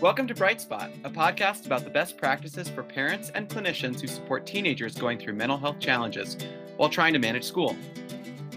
Welcome 0.00 0.28
to 0.28 0.34
BRYT 0.34 0.60
Spot, 0.60 0.92
a 1.02 1.10
podcast 1.10 1.66
about 1.66 1.82
the 1.82 1.90
best 1.90 2.16
practices 2.16 2.68
for 2.68 2.84
parents 2.84 3.32
and 3.34 3.48
clinicians 3.48 4.00
who 4.00 4.06
support 4.06 4.46
teenagers 4.46 4.94
going 4.94 5.18
through 5.18 5.32
mental 5.32 5.58
health 5.58 5.80
challenges 5.80 6.36
while 6.76 6.88
trying 6.88 7.12
to 7.14 7.18
manage 7.18 7.42
school. 7.42 7.74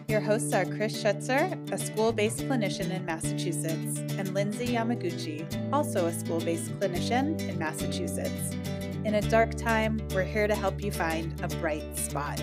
Your 0.08 0.20
hosts 0.20 0.54
are 0.54 0.66
Chris 0.66 1.02
Schutzer, 1.02 1.72
a 1.72 1.80
school 1.80 2.12
based 2.12 2.42
clinician 2.42 2.92
in 2.92 3.04
Massachusetts, 3.06 4.02
and 4.20 4.32
Lindsey 4.36 4.68
Yamaguchi, 4.68 5.74
also 5.74 6.06
a 6.06 6.14
school 6.14 6.40
based 6.40 6.70
clinician 6.80 7.42
in 7.50 7.58
Massachusetts. 7.58 8.56
In 9.04 9.16
a 9.16 9.22
dark 9.22 9.56
time, 9.56 10.00
we're 10.14 10.24
here 10.24 10.46
to 10.46 10.54
help 10.54 10.84
you 10.84 10.92
find 10.92 11.42
a 11.42 11.48
bright 11.56 11.98
spot. 11.98 12.40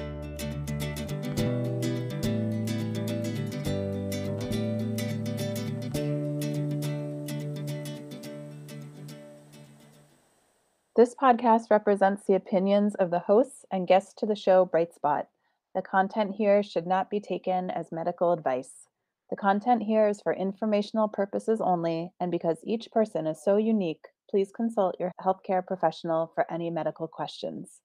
This 10.98 11.14
podcast 11.14 11.70
represents 11.70 12.24
the 12.24 12.34
opinions 12.34 12.96
of 12.96 13.12
the 13.12 13.20
hosts 13.20 13.64
and 13.70 13.86
guests 13.86 14.12
to 14.14 14.26
the 14.26 14.34
show 14.34 14.64
BRYT 14.64 14.92
Spot. 14.92 15.28
The 15.72 15.80
content 15.80 16.34
here 16.34 16.60
should 16.60 16.88
not 16.88 17.08
be 17.08 17.20
taken 17.20 17.70
as 17.70 17.92
medical 17.92 18.32
advice. 18.32 18.88
The 19.30 19.36
content 19.36 19.84
here 19.84 20.08
is 20.08 20.20
for 20.20 20.32
informational 20.32 21.06
purposes 21.06 21.60
only, 21.60 22.10
and 22.18 22.32
because 22.32 22.58
each 22.64 22.90
person 22.90 23.28
is 23.28 23.40
so 23.40 23.58
unique, 23.58 24.06
please 24.28 24.50
consult 24.50 24.96
your 24.98 25.12
healthcare 25.20 25.64
professional 25.64 26.32
for 26.34 26.44
any 26.50 26.68
medical 26.68 27.06
questions. 27.06 27.80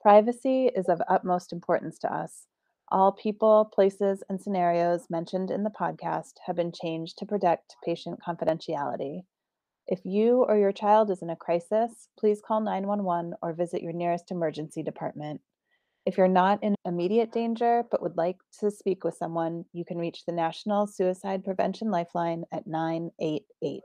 Privacy 0.00 0.66
is 0.66 0.88
of 0.88 1.02
utmost 1.08 1.52
importance 1.52 1.98
to 1.98 2.14
us. 2.14 2.46
All 2.92 3.10
people, 3.10 3.72
places, 3.74 4.22
and 4.28 4.40
scenarios 4.40 5.10
mentioned 5.10 5.50
in 5.50 5.64
the 5.64 5.70
podcast 5.70 6.34
have 6.46 6.54
been 6.54 6.70
changed 6.70 7.18
to 7.18 7.26
protect 7.26 7.74
patient 7.84 8.20
confidentiality. 8.24 9.24
If 9.88 10.00
you 10.04 10.44
or 10.44 10.56
your 10.56 10.72
child 10.72 11.10
is 11.10 11.22
in 11.22 11.30
a 11.30 11.36
crisis, 11.36 12.08
please 12.18 12.40
call 12.40 12.60
911 12.60 13.34
or 13.42 13.52
visit 13.52 13.82
your 13.82 13.92
nearest 13.92 14.30
emergency 14.30 14.82
department. 14.82 15.40
If 16.06 16.16
you're 16.16 16.28
not 16.28 16.62
in 16.62 16.76
immediate 16.84 17.32
danger 17.32 17.84
but 17.90 18.00
would 18.00 18.16
like 18.16 18.36
to 18.60 18.70
speak 18.70 19.02
with 19.02 19.16
someone, 19.16 19.64
you 19.72 19.84
can 19.84 19.98
reach 19.98 20.24
the 20.24 20.32
National 20.32 20.86
Suicide 20.86 21.44
Prevention 21.44 21.90
Lifeline 21.90 22.44
at 22.52 22.66
988. 22.66 23.82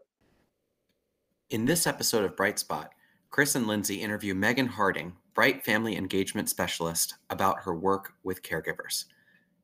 In 1.49 1.65
this 1.65 1.87
episode 1.87 2.25
of 2.25 2.35
BRYT 2.35 2.59
Spot, 2.59 2.91
Chris 3.31 3.55
and 3.55 3.67
Lindsey 3.67 3.95
interview 3.95 4.35
Megan 4.35 4.67
Harding, 4.67 5.13
BRYT 5.35 5.63
Family 5.63 5.97
Engagement 5.97 6.47
Specialist, 6.47 7.15
about 7.31 7.63
her 7.63 7.75
work 7.75 8.13
with 8.23 8.43
caregivers. 8.43 9.05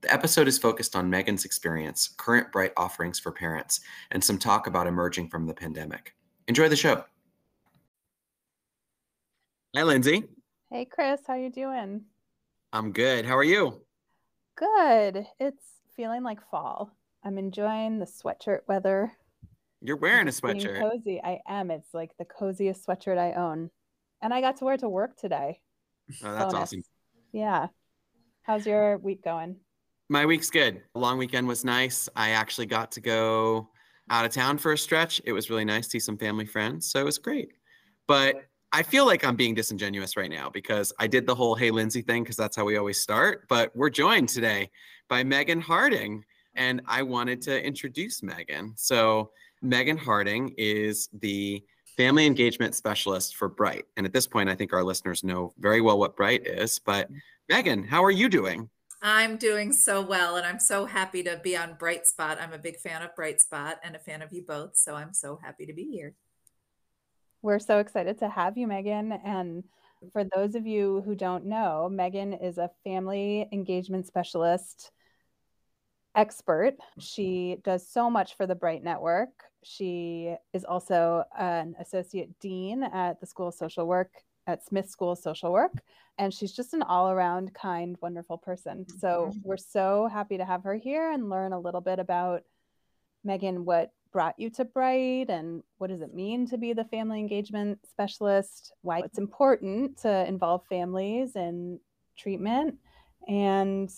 The 0.02 0.12
episode 0.12 0.47
is 0.47 0.58
focused 0.58 0.95
on 0.95 1.09
Megan's 1.09 1.45
experience, 1.45 2.08
current 2.18 2.52
BRYT 2.52 2.72
offerings 2.75 3.20
for 3.20 3.31
parents, 3.31 3.81
and 4.12 4.23
some 4.23 4.38
talk 4.38 4.66
about 4.68 4.88
emerging 4.88 5.30
from 5.30 5.45
the 5.45 5.53
pandemic. 5.53 6.16
Enjoy 6.47 6.67
the 6.67 6.75
show. 6.75 7.03
Hi, 9.75 9.83
Lindsey. 9.83 10.25
Hey, 10.69 10.85
Chris. 10.85 11.22
How 11.25 11.35
you 11.35 11.50
doing? 11.50 12.02
I'm 12.73 12.91
good. 12.91 13.25
How 13.25 13.38
are 13.38 13.44
you? 13.44 13.81
Good. 14.55 15.25
It's 15.39 15.63
feeling 15.95 16.23
like 16.23 16.39
fall. 16.52 16.91
I'm 17.23 17.38
enjoying 17.38 18.00
the 18.00 18.05
sweatshirt 18.05 18.59
weather. 18.67 19.13
You're 19.81 19.97
wearing 19.97 20.27
a 20.27 20.31
sweatshirt. 20.31 20.80
Cozy. 20.80 21.22
I 21.23 21.39
am. 21.47 21.72
It's 21.72 21.94
like 21.94 22.11
the 22.17 22.25
coziest 22.25 22.85
sweatshirt 22.85 23.17
I 23.17 23.33
own, 23.33 23.69
and 24.22 24.33
I 24.33 24.41
got 24.41 24.57
to 24.57 24.66
wear 24.66 24.75
it 24.75 24.81
to 24.81 24.89
work 24.89 25.16
today. 25.16 25.61
Oh, 26.23 26.33
that's 26.33 26.53
Bonus. 26.53 26.55
awesome. 26.55 26.83
Yeah. 27.31 27.67
How's 28.41 28.66
your 28.66 28.97
week 28.97 29.23
going? 29.23 29.55
My 30.09 30.25
week's 30.25 30.50
good. 30.50 30.81
A 30.95 31.00
long 31.00 31.17
weekend 31.17 31.47
was 31.47 31.63
nice. 31.63 32.09
I 32.16 32.31
actually 32.31 32.66
got 32.66 32.91
to 32.94 33.02
go 33.02 33.69
out 34.09 34.26
of 34.26 34.32
town 34.32 34.58
for 34.58 34.73
a 34.73 34.78
stretch. 34.78 35.22
It 35.26 35.34
was 35.34 35.50
really 35.50 35.66
nice 35.66 35.86
to 35.86 35.92
see 35.92 36.00
some 36.00 36.18
family 36.18 36.46
friends. 36.46 36.92
So 36.92 37.00
it 37.00 37.06
was 37.06 37.18
great. 37.18 37.52
But 38.08 38.44
I 38.72 38.84
feel 38.84 39.06
like 39.06 39.23
I'm 39.23 39.36
being 39.36 39.54
disingenuous 39.54 40.18
right 40.18 40.32
now 40.32 40.50
because 40.50 40.92
I 41.00 41.08
did 41.08 41.28
the 41.28 41.36
whole 41.36 41.56
Hey 41.56 41.72
Lindsey 41.72 42.02
thing 42.02 42.24
because 42.24 42.36
that's 42.36 42.56
how 42.56 42.66
we 42.66 42.78
always 42.78 43.00
start. 43.00 43.48
But 43.48 43.76
we're 43.76 43.90
joined 43.90 44.30
today 44.30 44.69
by 45.09 45.24
Megan 45.24 45.62
Harding. 45.62 46.25
And 46.56 46.81
I 46.88 47.02
wanted 47.03 47.42
to 47.44 47.63
introduce 47.63 48.22
Megan. 48.22 48.74
So, 48.75 49.31
Megan 49.62 49.97
Harding 49.97 50.53
is 50.58 51.09
the 51.22 51.63
family 51.97 52.25
engagement 52.25 52.75
specialist 52.75 53.36
for 53.36 53.50
BRYT. 53.50 53.84
And 53.97 54.06
at 54.06 54.13
this 54.13 54.28
point, 54.28 54.50
I 54.50 54.56
think 54.56 54.74
our 54.74 54.84
listeners 54.84 55.24
know 55.24 55.53
very 55.58 55.81
well 55.81 55.97
what 55.97 56.18
BRYT 56.18 56.46
is. 56.46 56.80
But, 56.80 57.08
mm-hmm. 57.08 57.18
Megan, 57.50 57.84
how 57.84 58.03
are 58.03 58.12
you 58.12 58.30
doing? 58.30 58.69
I'm 59.06 59.36
doing 59.36 59.74
so 59.74 60.02
well, 60.02 60.38
and 60.38 60.47
I'm 60.47 60.59
so 60.62 60.86
happy 60.86 61.24
to 61.24 61.36
be 61.44 61.58
on 61.58 61.75
BRYT 61.75 62.06
Spot. 62.06 62.38
I'm 62.41 62.53
a 62.53 62.58
big 62.58 62.78
fan 62.78 63.02
of 63.02 63.14
BRYT 63.16 63.41
Spot 63.41 63.78
and 63.84 63.97
a 63.97 64.00
fan 64.00 64.22
of 64.22 64.31
you 64.31 64.44
both, 64.47 64.78
so 64.78 64.96
I'm 64.96 65.14
so 65.14 65.38
happy 65.44 65.66
to 65.66 65.74
be 65.74 65.84
here. 65.91 66.16
We're 67.42 67.59
so 67.59 67.80
excited 67.80 68.19
to 68.19 68.30
have 68.30 68.58
you, 68.58 68.66
Megan. 68.66 69.12
And 69.12 69.66
for 70.13 70.24
those 70.24 70.56
of 70.56 70.66
you 70.66 71.03
who 71.06 71.16
don't 71.16 71.47
know, 71.47 71.90
Megan 71.92 72.31
is 72.31 72.58
a 72.58 72.72
family 72.86 73.46
engagement 73.52 74.08
specialist 74.08 74.92
expert. 76.16 76.75
She 76.97 77.58
does 77.62 77.86
so 77.86 78.09
much 78.09 78.38
for 78.38 78.47
the 78.47 78.56
BRYT 78.56 78.84
Network. 78.84 79.31
She 79.63 80.34
is 80.53 80.63
also 80.63 81.25
an 81.38 81.75
associate 81.78 82.40
dean 82.40 82.84
at 82.84 83.19
the 83.19 83.28
School 83.28 83.50
of 83.50 83.53
Social 83.53 83.86
Work 83.86 84.12
at 84.48 84.66
Smith 84.66 84.90
School 84.90 85.12
of 85.12 85.20
Social 85.20 85.52
Work 85.52 85.81
and 86.18 86.34
she's 86.34 86.52
just 86.52 86.74
an 86.74 86.84
all 86.84 87.09
around 87.09 87.54
kind, 87.54 87.98
wonderful 88.02 88.38
person. 88.38 88.86
So 89.00 89.30
mm-hmm. 89.30 89.40
we're 89.44 89.58
so 89.58 90.08
happy 90.12 90.38
to 90.38 90.46
have 90.46 90.64
her 90.64 90.76
here 90.76 91.12
and 91.12 91.30
learn 91.30 91.54
a 91.54 91.59
little 91.59 91.81
bit 91.81 92.00
about 92.00 92.44
Megan, 93.24 93.66
what 93.66 93.92
brought 94.12 94.38
you 94.38 94.50
to 94.52 94.66
BRYT 94.66 95.30
and 95.30 95.64
what 95.80 95.90
does 95.90 96.02
it 96.02 96.14
mean 96.14 96.48
to 96.48 96.58
be 96.58 96.74
the 96.74 96.84
family 96.86 97.20
engagement 97.20 97.80
specialist, 97.90 98.74
why 98.81 99.00
it's 99.00 99.18
important 99.18 99.98
to 99.98 100.28
involve 100.28 100.64
families 100.68 101.36
in 101.36 101.80
treatment, 102.16 102.75
and 103.28 103.90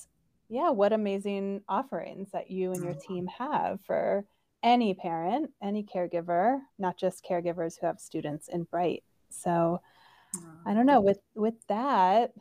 yeah, 0.47 0.69
what 0.69 0.93
amazing 0.93 1.61
offerings 1.67 2.31
that 2.31 2.49
you 2.49 2.71
and 2.71 2.83
your 2.83 2.93
mm-hmm. 2.93 3.13
team 3.13 3.27
have 3.27 3.79
for 3.85 4.23
any 4.63 4.93
parent, 4.93 5.51
any 5.61 5.83
caregiver, 5.83 6.59
not 6.79 6.97
just 6.97 7.25
caregivers 7.25 7.77
who 7.77 7.87
have 7.87 7.99
students 7.99 8.47
in 8.47 8.65
BRYT. 8.67 9.01
So 9.29 9.81
I 10.65 10.73
don't 10.73 10.85
know. 10.85 11.01
With 11.01 11.19
with 11.35 11.55
that, 11.69 12.31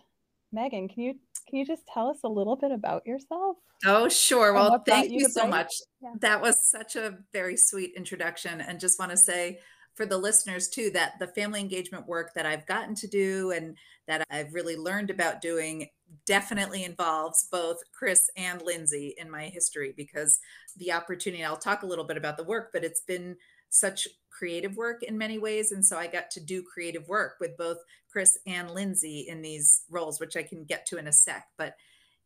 Megan, 0.53 0.89
can 0.89 1.03
you 1.03 1.15
can 1.49 1.59
you 1.59 1.67
just 1.67 1.87
tell 1.87 2.09
us 2.09 2.19
a 2.25 2.29
little 2.29 2.57
bit 2.57 2.73
about 2.73 3.07
yourself? 3.07 3.57
Oh, 3.85 4.09
sure. 4.09 4.55
Well, 4.55 4.83
thank 4.87 5.11
you, 5.11 5.21
you 5.21 5.29
so 5.29 5.47
much. 5.47 5.75
Yeah. 6.01 6.15
That 6.21 6.41
was 6.41 6.71
such 6.71 6.97
a 6.97 7.19
very 7.33 7.57
sweet 7.57 7.93
introduction. 7.97 8.61
And 8.61 8.81
just 8.81 8.99
want 8.99 9.11
to 9.11 9.17
say 9.17 9.61
for 9.95 10.07
the 10.07 10.17
listeners 10.17 10.69
too 10.69 10.91
that 10.91 11.19
the 11.19 11.27
family 11.29 11.61
engagement 11.61 12.07
work 12.07 12.35
that 12.35 12.47
I've 12.47 12.67
gotten 12.67 12.95
to 12.97 13.07
do 13.07 13.53
and 13.53 13.77
that 14.07 14.27
I've 14.31 14.53
really 14.53 14.77
learned 14.77 15.11
about 15.11 15.41
doing 15.41 15.89
definitely 16.27 16.85
involves 16.85 17.49
both 17.51 17.79
Chris 17.93 18.31
and 18.37 18.61
Lindsey 18.63 19.15
in 19.19 19.31
my 19.31 19.45
history 19.45 19.95
because 19.97 20.41
the 20.77 20.93
opportunity, 20.93 21.45
I'll 21.45 21.57
talk 21.57 21.83
a 21.83 21.87
little 21.87 22.05
bit 22.05 22.17
about 22.17 22.37
the 22.37 22.45
work, 22.45 22.71
but 22.73 22.85
it's 22.85 23.03
been 23.03 23.37
such 23.75 24.07
creative 24.31 24.77
work 24.77 25.03
in 25.03 25.19
many 25.19 25.39
ways. 25.39 25.73
And 25.73 25.85
so 25.85 25.97
I 25.97 26.07
got 26.07 26.31
to 26.33 26.41
do 26.41 26.63
creative 26.63 27.09
work 27.09 27.37
with 27.41 27.57
both 27.57 27.79
Chris 28.11 28.39
and 28.47 28.71
Lindsey 28.71 29.27
in 29.29 29.43
these 29.43 29.83
roles, 29.91 30.21
which 30.21 30.37
I 30.37 30.43
can 30.43 30.65
get 30.65 30.87
to 30.87 30.99
in 30.99 31.09
a 31.09 31.13
sec. 31.13 31.47
But 31.59 31.75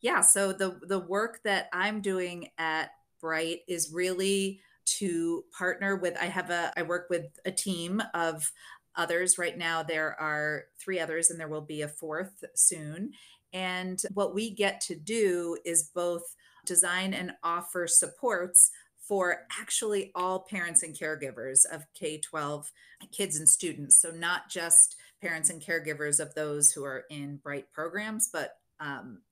yeah, 0.01 0.21
so 0.21 0.53
the 0.53 0.79
the 0.87 1.01
work 1.01 1.41
that 1.45 1.69
I'm 1.73 2.01
doing 2.01 2.49
at 2.59 2.91
BRYT 3.23 3.61
is 3.67 3.93
really 3.93 4.61
to 4.99 5.45
partner 5.57 5.97
with 5.97 6.17
I 6.21 6.27
have 6.27 6.51
a 6.51 6.73
I 6.77 6.83
work 6.83 7.09
with 7.11 7.27
a 7.45 7.51
team 7.51 8.03
of 8.15 8.51
others 8.95 9.39
right 9.39 9.57
now 9.57 9.83
there 9.83 10.19
are 10.21 10.65
three 10.83 10.99
others 10.99 11.31
and 11.31 11.39
there 11.39 11.49
will 11.49 11.61
be 11.61 11.83
a 11.83 11.89
fourth 11.89 12.43
soon 12.55 13.13
and 13.53 14.03
what 14.15 14.35
we 14.35 14.51
get 14.51 14.81
to 14.81 14.97
do 14.97 15.57
is 15.65 15.91
both 15.95 16.23
design 16.65 17.15
and 17.15 17.33
offer 17.45 17.87
supports 17.87 18.71
for 19.09 19.47
actually 19.59 20.13
all 20.15 20.41
parents 20.41 20.83
and 20.83 20.95
caregivers 20.95 21.65
of 21.73 21.87
K 21.99 22.19
12 22.19 22.71
kids 23.11 23.39
and 23.39 23.49
students. 23.49 24.01
So, 24.01 24.11
not 24.11 24.51
just 24.51 24.97
parents 25.23 25.51
and 25.51 25.63
caregivers 25.63 26.21
of 26.21 26.35
those 26.35 26.71
who 26.71 26.85
are 26.85 27.05
in 27.11 27.41
BRYT 27.45 27.65
programs, 27.73 28.29
but 28.33 28.59
um, 28.81 29.23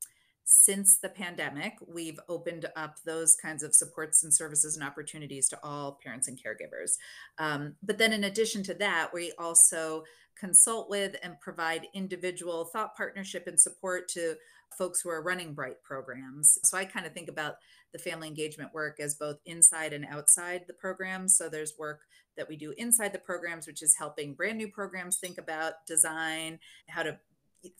since 0.44 0.98
the 0.98 1.08
pandemic, 1.08 1.74
we've 1.86 2.20
opened 2.28 2.66
up 2.76 2.96
those 3.04 3.36
kinds 3.36 3.62
of 3.62 3.74
supports 3.74 4.24
and 4.24 4.32
services 4.32 4.76
and 4.76 4.86
opportunities 4.86 5.48
to 5.48 5.58
all 5.62 5.98
parents 6.02 6.28
and 6.28 6.38
caregivers. 6.38 6.92
Um, 7.38 7.74
but 7.82 7.98
then, 7.98 8.12
in 8.12 8.24
addition 8.24 8.62
to 8.64 8.74
that, 8.74 9.10
we 9.12 9.32
also 9.38 10.04
consult 10.38 10.88
with 10.88 11.16
and 11.22 11.40
provide 11.40 11.88
individual 11.94 12.66
thought 12.66 12.96
partnership 12.96 13.46
and 13.46 13.58
support 13.58 14.08
to 14.08 14.36
folks 14.76 15.00
who 15.00 15.10
are 15.10 15.22
running 15.22 15.54
BRYT 15.54 15.82
programs. 15.82 16.58
So 16.64 16.76
I 16.76 16.84
kind 16.84 17.06
of 17.06 17.12
think 17.12 17.28
about 17.28 17.56
the 17.92 17.98
family 17.98 18.28
engagement 18.28 18.74
work 18.74 19.00
as 19.00 19.14
both 19.14 19.38
inside 19.46 19.92
and 19.92 20.04
outside 20.06 20.64
the 20.66 20.74
programs. 20.74 21.36
So 21.36 21.48
there's 21.48 21.74
work 21.78 22.00
that 22.36 22.48
we 22.48 22.56
do 22.56 22.74
inside 22.76 23.12
the 23.12 23.18
programs, 23.18 23.66
which 23.66 23.82
is 23.82 23.96
helping 23.96 24.34
brand 24.34 24.58
new 24.58 24.68
programs 24.68 25.16
think 25.16 25.38
about 25.38 25.86
design, 25.86 26.58
how 26.88 27.02
to 27.02 27.18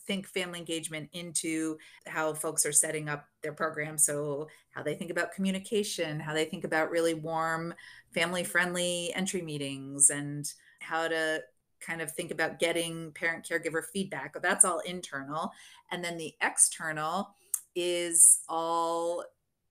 think 0.05 0.27
family 0.27 0.59
engagement 0.59 1.09
into 1.13 1.77
how 2.07 2.33
folks 2.33 2.65
are 2.65 2.71
setting 2.71 3.07
up 3.07 3.25
their 3.41 3.53
program 3.53 3.97
so 3.97 4.47
how 4.71 4.83
they 4.83 4.95
think 4.95 5.11
about 5.11 5.31
communication 5.31 6.19
how 6.19 6.33
they 6.33 6.43
think 6.43 6.65
about 6.65 6.91
really 6.91 7.13
warm 7.13 7.73
family 8.13 8.43
friendly 8.43 9.13
entry 9.15 9.41
meetings 9.41 10.09
and 10.09 10.51
how 10.81 11.07
to 11.07 11.41
kind 11.79 12.01
of 12.01 12.11
think 12.11 12.31
about 12.31 12.59
getting 12.59 13.11
parent 13.11 13.47
caregiver 13.47 13.83
feedback. 13.93 14.35
That's 14.41 14.65
all 14.65 14.79
internal. 14.79 15.51
And 15.91 16.03
then 16.03 16.17
the 16.17 16.33
external 16.41 17.29
is 17.75 18.39
all 18.49 19.23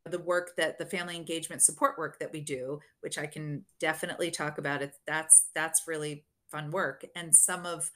the 0.05 0.19
work 0.21 0.53
that 0.57 0.79
the 0.79 0.87
family 0.87 1.17
engagement 1.17 1.63
support 1.63 1.99
work 1.99 2.19
that 2.21 2.33
we 2.33 2.41
do, 2.41 2.79
which 3.01 3.19
I 3.19 3.27
can 3.27 3.65
definitely 3.81 4.31
talk 4.31 4.59
about 4.59 4.83
it. 4.83 4.95
That's 5.07 5.49
that's 5.55 5.89
really 5.89 6.25
fun 6.51 6.71
work. 6.71 7.05
And 7.17 7.35
some 7.35 7.67
of 7.67 7.91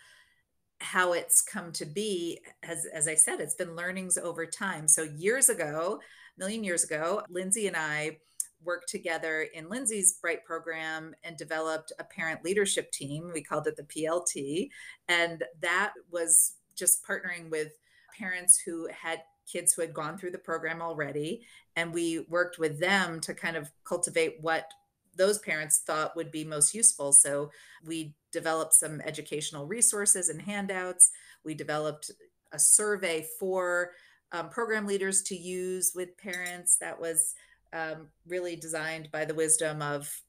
how 0.81 1.13
it's 1.13 1.43
come 1.43 1.73
to 1.73 1.85
be, 1.85 2.41
as, 2.63 2.87
as 2.93 3.07
I 3.07 3.15
said, 3.15 3.41
it's 3.41 3.55
been 3.55 3.77
learnings 3.77 4.17
over 4.17 4.47
time. 4.47 4.89
So 4.89 5.03
years 5.03 5.49
ago, 5.49 6.01
a 6.37 6.41
million 6.41 6.65
years 6.65 6.85
ago, 6.85 7.23
Lindsey 7.29 7.67
and 7.67 7.77
I 7.77 8.19
worked 8.65 8.89
together 8.89 9.47
in 9.55 9.69
Lindsey's 9.69 10.19
BRYT 10.23 10.45
program 10.45 11.15
and 11.25 11.37
developed 11.37 11.93
a 11.99 12.05
parent 12.05 12.45
leadership 12.45 12.91
team. 12.93 13.31
We 13.33 13.43
called 13.43 13.67
it 13.67 13.77
the 13.77 13.83
PLT. 13.85 14.69
And 15.09 15.45
that 15.61 15.93
was 16.11 16.55
just 16.77 17.05
partnering 17.05 17.51
with 17.51 17.73
parents 18.19 18.61
who 18.65 18.89
had 18.89 19.23
kids 19.51 19.73
who 19.73 19.83
had 19.83 19.95
gone 19.95 20.17
through 20.17 20.31
the 20.31 20.39
program 20.39 20.81
already. 20.81 21.43
And 21.77 21.93
we 21.93 22.27
worked 22.29 22.59
with 22.59 22.79
them 22.79 23.21
to 23.21 23.35
kind 23.35 23.57
of 23.57 23.71
cultivate 23.85 24.37
what 24.41 24.71
those 25.17 25.39
parents 25.39 25.83
thought 25.87 26.17
would 26.17 26.31
be 26.31 26.45
most 26.45 26.75
useful. 26.75 27.13
So 27.13 27.51
we 27.85 28.15
developed 28.33 28.75
some 28.75 29.01
educational 29.01 29.67
resources 29.67 30.29
and 30.29 30.41
handouts. 30.41 31.11
We 31.45 31.55
developed 31.55 32.11
a 32.53 32.59
survey 32.59 33.27
for 33.39 33.93
um, 34.33 34.49
program 34.49 34.87
leaders 34.87 35.23
to 35.23 35.37
use 35.37 35.93
with 35.95 36.17
parents 36.17 36.77
that 36.81 37.01
was 37.01 37.35
um, 37.73 38.09
really 38.27 38.57
designed 38.57 39.11
by 39.13 39.25
the 39.25 39.35
wisdom 39.35 39.83
of 39.83 40.23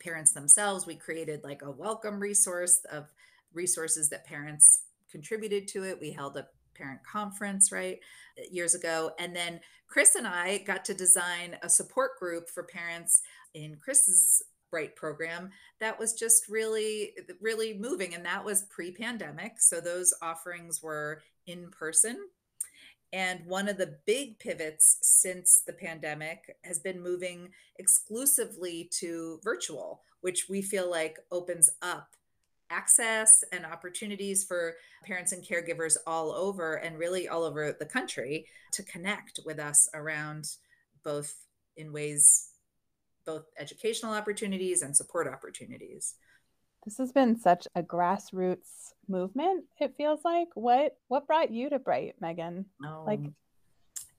parents 0.00 0.32
themselves. 0.32 0.86
We 0.86 0.96
created 0.96 1.44
like 1.44 1.62
a 1.62 1.70
welcome 1.70 2.20
resource 2.20 2.80
of 2.90 3.06
resources 3.52 4.08
that 4.10 4.26
parents 4.26 4.84
contributed 5.10 5.68
to 5.68 5.84
it. 5.84 6.00
We 6.00 6.10
held 6.10 6.36
a 6.36 6.48
parent 6.74 7.00
conference, 7.04 7.70
right, 7.70 7.98
years 8.50 8.74
ago. 8.74 9.12
And 9.18 9.34
then 9.34 9.60
Chris 9.86 10.14
and 10.14 10.26
I 10.26 10.58
got 10.58 10.84
to 10.86 10.94
design 10.94 11.56
a 11.62 11.68
support 11.68 12.18
group 12.18 12.48
for 12.48 12.62
parents 12.62 13.22
in 13.54 13.76
Chris's 13.76 14.42
BRYT 14.72 14.96
program 14.96 15.50
that 15.80 15.98
was 15.98 16.14
just 16.14 16.48
really, 16.48 17.12
really 17.40 17.74
moving. 17.74 18.14
And 18.14 18.24
that 18.24 18.44
was 18.44 18.62
pre 18.70 18.90
pandemic. 18.90 19.60
So 19.60 19.80
those 19.80 20.14
offerings 20.22 20.82
were 20.82 21.20
in 21.46 21.70
person 21.70 22.16
and 23.12 23.44
one 23.44 23.68
of 23.68 23.76
the 23.76 23.98
big 24.06 24.38
pivots 24.38 24.98
since 25.02 25.62
the 25.66 25.72
pandemic 25.72 26.56
has 26.64 26.78
been 26.78 27.02
moving 27.02 27.50
exclusively 27.78 28.88
to 28.92 29.38
virtual, 29.44 30.02
which 30.22 30.48
we 30.48 30.62
feel 30.62 30.90
like 30.90 31.18
opens 31.30 31.70
up 31.82 32.08
access 32.70 33.44
and 33.52 33.66
opportunities 33.66 34.44
for 34.44 34.76
parents 35.04 35.32
and 35.32 35.44
caregivers 35.44 35.98
all 36.06 36.32
over 36.32 36.76
and 36.76 36.98
really 36.98 37.28
all 37.28 37.44
over 37.44 37.76
the 37.78 37.84
country 37.84 38.46
to 38.72 38.82
connect 38.84 39.40
with 39.44 39.58
us 39.58 39.88
around 39.92 40.56
both 41.04 41.34
in 41.76 41.92
ways 41.92 42.48
both 43.26 43.44
educational 43.58 44.12
opportunities 44.14 44.82
and 44.82 44.96
support 44.96 45.28
opportunities 45.28 46.14
this 46.84 46.98
has 46.98 47.12
been 47.12 47.38
such 47.38 47.66
a 47.74 47.82
grassroots 47.82 48.92
movement 49.08 49.64
it 49.80 49.94
feels 49.96 50.20
like. 50.24 50.48
What 50.54 50.96
what 51.08 51.26
brought 51.26 51.50
you 51.50 51.70
to 51.70 51.78
BRYT 51.78 52.14
megan? 52.20 52.66
Oh, 52.84 53.04
like 53.06 53.20
um, 53.20 53.34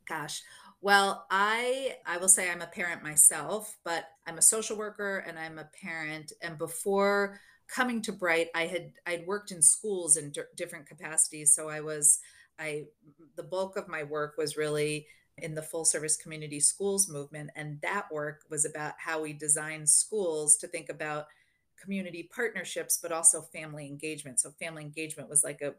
gosh. 0.07 0.41
Well 0.81 1.25
i 1.31 1.95
i 2.05 2.17
will 2.17 2.29
say 2.29 2.49
i'm 2.49 2.61
a 2.61 2.67
parent 2.67 3.03
myself 3.03 3.77
but 3.85 4.05
i'm 4.27 4.37
a 4.37 4.41
social 4.41 4.77
worker 4.77 5.23
and 5.27 5.39
i'm 5.39 5.59
a 5.59 5.69
parent. 5.81 6.33
And 6.41 6.57
before 6.57 7.39
coming 7.67 8.01
to 8.03 8.13
BRYT 8.13 8.47
i 8.55 8.65
had 8.65 8.91
i'd 9.07 9.25
worked 9.25 9.51
in 9.51 9.61
schools 9.61 10.17
in 10.17 10.31
d- 10.31 10.41
different 10.55 10.85
capacities. 10.85 11.53
So 11.55 11.69
i 11.69 11.81
was 11.81 12.19
i 12.59 12.85
the 13.35 13.43
bulk 13.43 13.77
of 13.77 13.87
my 13.87 14.03
work 14.03 14.35
was 14.37 14.57
really 14.57 15.07
in 15.39 15.55
the 15.55 15.61
full 15.61 15.85
service 15.85 16.15
community 16.15 16.59
schools 16.59 17.09
movement. 17.09 17.49
And 17.55 17.81
that 17.81 18.11
work 18.11 18.41
was 18.49 18.65
about 18.65 18.93
how 18.99 19.21
we 19.21 19.33
design 19.33 19.87
schools 19.87 20.57
to 20.57 20.67
think 20.67 20.89
about 20.89 21.25
community 21.83 22.29
partnerships, 22.33 22.99
but 23.01 23.11
also 23.11 23.41
family 23.41 23.85
engagement. 23.87 24.39
So 24.39 24.51
family 24.51 24.83
engagement 24.83 25.29
was 25.29 25.43
like 25.43 25.61
a 25.61 25.73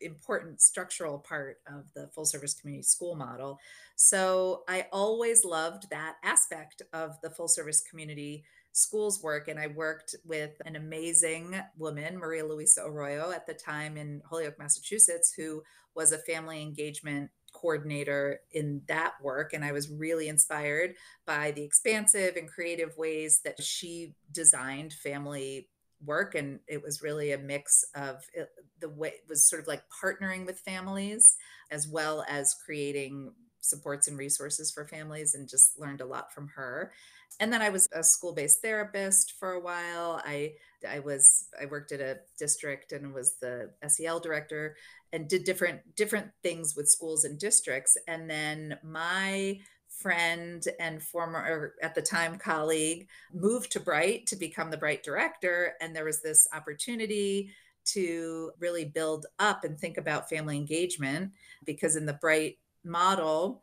important 0.00 0.60
structural 0.60 1.18
part 1.18 1.58
of 1.66 1.84
the 1.94 2.08
full 2.14 2.24
service 2.24 2.54
community 2.54 2.82
school 2.82 3.16
model. 3.16 3.58
So 3.96 4.62
I 4.68 4.86
always 4.92 5.44
loved 5.44 5.90
that 5.90 6.16
aspect 6.22 6.82
of 6.92 7.16
the 7.22 7.30
full 7.30 7.48
service 7.48 7.82
community 7.82 8.44
schools 8.72 9.22
work. 9.22 9.48
And 9.48 9.58
I 9.58 9.66
worked 9.68 10.14
with 10.24 10.52
an 10.64 10.76
amazing 10.76 11.60
woman, 11.76 12.16
Maria 12.16 12.46
Luisa 12.46 12.84
Arroyo, 12.84 13.32
at 13.32 13.46
the 13.46 13.54
time 13.54 13.96
in 13.96 14.22
Holyoke, 14.28 14.58
Massachusetts, 14.58 15.32
who 15.36 15.62
was 15.94 16.12
a 16.12 16.18
family 16.18 16.62
engagement 16.62 17.30
coordinator 17.52 18.40
in 18.52 18.82
that 18.88 19.14
work. 19.22 19.52
And 19.52 19.64
I 19.64 19.72
was 19.72 19.90
really 19.90 20.28
inspired 20.28 20.94
by 21.26 21.50
the 21.50 21.62
expansive 21.62 22.36
and 22.36 22.48
creative 22.48 22.96
ways 22.96 23.40
that 23.44 23.62
she 23.62 24.14
designed 24.32 24.92
family 24.92 25.68
work. 26.04 26.34
And 26.34 26.60
it 26.68 26.82
was 26.82 27.02
really 27.02 27.32
a 27.32 27.38
mix 27.38 27.84
of 27.94 28.24
it, 28.34 28.48
the 28.80 28.88
way 28.88 29.08
it 29.08 29.24
was 29.28 29.48
sort 29.48 29.62
of 29.62 29.68
like 29.68 29.82
partnering 30.02 30.46
with 30.46 30.60
families 30.60 31.36
as 31.70 31.88
well 31.88 32.24
as 32.28 32.54
creating 32.64 33.32
supports 33.60 34.08
and 34.08 34.18
resources 34.18 34.70
for 34.70 34.86
families 34.86 35.34
and 35.34 35.48
just 35.48 35.78
learned 35.78 36.00
a 36.00 36.06
lot 36.06 36.32
from 36.32 36.48
her. 36.48 36.92
And 37.40 37.52
then 37.52 37.62
i 37.62 37.68
was 37.68 37.88
a 37.92 38.02
school-based 38.02 38.62
therapist 38.62 39.34
for 39.38 39.52
a 39.52 39.60
while. 39.60 40.20
I 40.24 40.54
i 40.88 40.98
was 41.00 41.48
i 41.60 41.66
worked 41.66 41.92
at 41.92 42.00
a 42.00 42.18
district 42.38 42.92
and 42.92 43.12
was 43.12 43.36
the 43.38 43.70
sel 43.88 44.20
director 44.20 44.76
and 45.12 45.28
did 45.28 45.44
different 45.44 45.80
different 45.96 46.30
things 46.42 46.74
with 46.76 46.88
schools 46.88 47.24
and 47.24 47.38
districts. 47.38 47.96
And 48.06 48.28
then 48.28 48.78
my 48.82 49.60
friend 49.88 50.64
and 50.78 51.02
former 51.02 51.74
at 51.82 51.94
the 51.94 52.02
time 52.02 52.38
colleague 52.38 53.08
moved 53.32 53.72
to 53.72 53.80
BRYT 53.80 54.26
to 54.26 54.36
become 54.36 54.70
the 54.70 54.76
BRYT 54.76 55.02
director. 55.02 55.74
And 55.80 55.94
there 55.94 56.04
was 56.04 56.22
this 56.22 56.46
opportunity 56.52 57.50
to 57.86 58.52
really 58.60 58.84
build 58.84 59.26
up 59.38 59.64
and 59.64 59.78
think 59.78 59.96
about 59.96 60.28
family 60.28 60.56
engagement 60.56 61.32
because 61.64 61.96
in 61.96 62.06
the 62.06 62.18
BRYT 62.22 62.58
model 62.88 63.62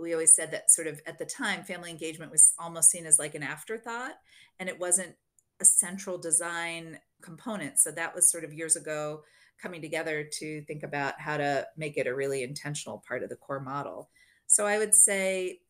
we 0.00 0.12
always 0.12 0.34
said 0.34 0.50
that 0.52 0.70
sort 0.70 0.86
of 0.86 1.00
at 1.06 1.18
the 1.18 1.24
time 1.24 1.64
family 1.64 1.90
engagement 1.90 2.30
was 2.30 2.52
almost 2.58 2.90
seen 2.90 3.06
as 3.06 3.18
like 3.18 3.34
an 3.34 3.42
afterthought 3.42 4.18
and 4.58 4.68
it 4.68 4.78
wasn't 4.78 5.14
a 5.60 5.64
central 5.64 6.18
design 6.18 6.98
component 7.22 7.78
so 7.78 7.90
that 7.90 8.14
was 8.14 8.30
sort 8.30 8.44
of 8.44 8.52
years 8.52 8.76
ago 8.76 9.22
coming 9.60 9.82
together 9.82 10.24
to 10.24 10.62
think 10.62 10.82
about 10.82 11.20
how 11.20 11.36
to 11.36 11.66
make 11.76 11.96
it 11.96 12.06
a 12.06 12.14
really 12.14 12.42
intentional 12.42 13.02
part 13.06 13.22
of 13.22 13.28
the 13.28 13.36
core 13.36 13.60
model. 13.60 14.08
So 14.46 14.66
I 14.66 14.78
would 14.78 14.94
say 14.94 15.60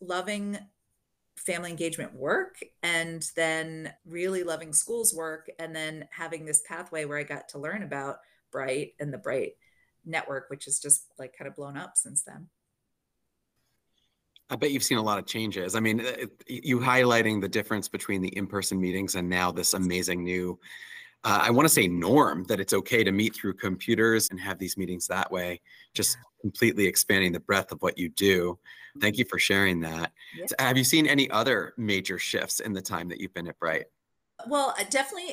loving 0.00 0.58
family 1.36 1.70
engagement 1.70 2.12
work 2.14 2.58
and 2.82 3.24
then 3.36 3.92
really 4.04 4.42
loving 4.42 4.72
schools 4.72 5.14
work 5.14 5.48
and 5.58 5.74
then 5.74 6.08
having 6.10 6.44
this 6.44 6.62
pathway 6.66 7.04
where 7.04 7.18
I 7.18 7.22
got 7.22 7.48
to 7.50 7.58
learn 7.58 7.82
about 7.82 8.18
BRYT 8.52 8.94
and 8.98 9.12
the 9.12 9.18
BRYT 9.18 9.52
network, 10.08 10.50
which 10.50 10.64
has 10.64 10.80
just 10.80 11.06
like 11.18 11.36
kind 11.36 11.48
of 11.48 11.54
blown 11.54 11.76
up 11.76 11.92
since 11.96 12.22
then. 12.22 12.48
I 14.50 14.56
bet 14.56 14.70
you've 14.70 14.82
seen 14.82 14.98
a 14.98 15.02
lot 15.02 15.18
of 15.18 15.26
changes. 15.26 15.74
I 15.74 15.80
mean, 15.80 16.04
you 16.46 16.78
highlighting 16.80 17.40
the 17.40 17.48
difference 17.48 17.86
between 17.86 18.22
the 18.22 18.28
in-person 18.28 18.80
meetings 18.80 19.14
and 19.14 19.28
now 19.28 19.52
this 19.52 19.74
amazing 19.74 20.24
new 20.24 20.58
uh, 21.24 21.40
I 21.42 21.50
want 21.50 21.66
to 21.66 21.74
say 21.74 21.88
norm 21.88 22.44
that 22.44 22.60
it's 22.60 22.72
okay 22.72 23.02
to 23.02 23.10
meet 23.10 23.34
through 23.34 23.54
computers 23.54 24.28
and 24.30 24.38
have 24.38 24.58
these 24.58 24.76
meetings 24.76 25.08
that 25.08 25.30
way, 25.30 25.60
just 25.94 26.16
completely 26.40 26.86
expanding 26.86 27.32
the 27.32 27.40
breadth 27.40 27.72
of 27.72 27.82
what 27.82 27.98
you 27.98 28.08
do. 28.08 28.58
Thank 29.00 29.18
you 29.18 29.24
for 29.24 29.38
sharing 29.38 29.80
that. 29.80 30.12
Yeah. 30.36 30.46
Have 30.58 30.76
you 30.76 30.84
seen 30.84 31.06
any 31.06 31.28
other 31.30 31.74
major 31.76 32.18
shifts 32.18 32.60
in 32.60 32.72
the 32.72 32.82
time 32.82 33.08
that 33.08 33.20
you've 33.20 33.34
been 33.34 33.48
at 33.48 33.58
BRYT? 33.58 33.84
Well, 34.46 34.74
uh, 34.78 34.84
definitely 34.88 35.32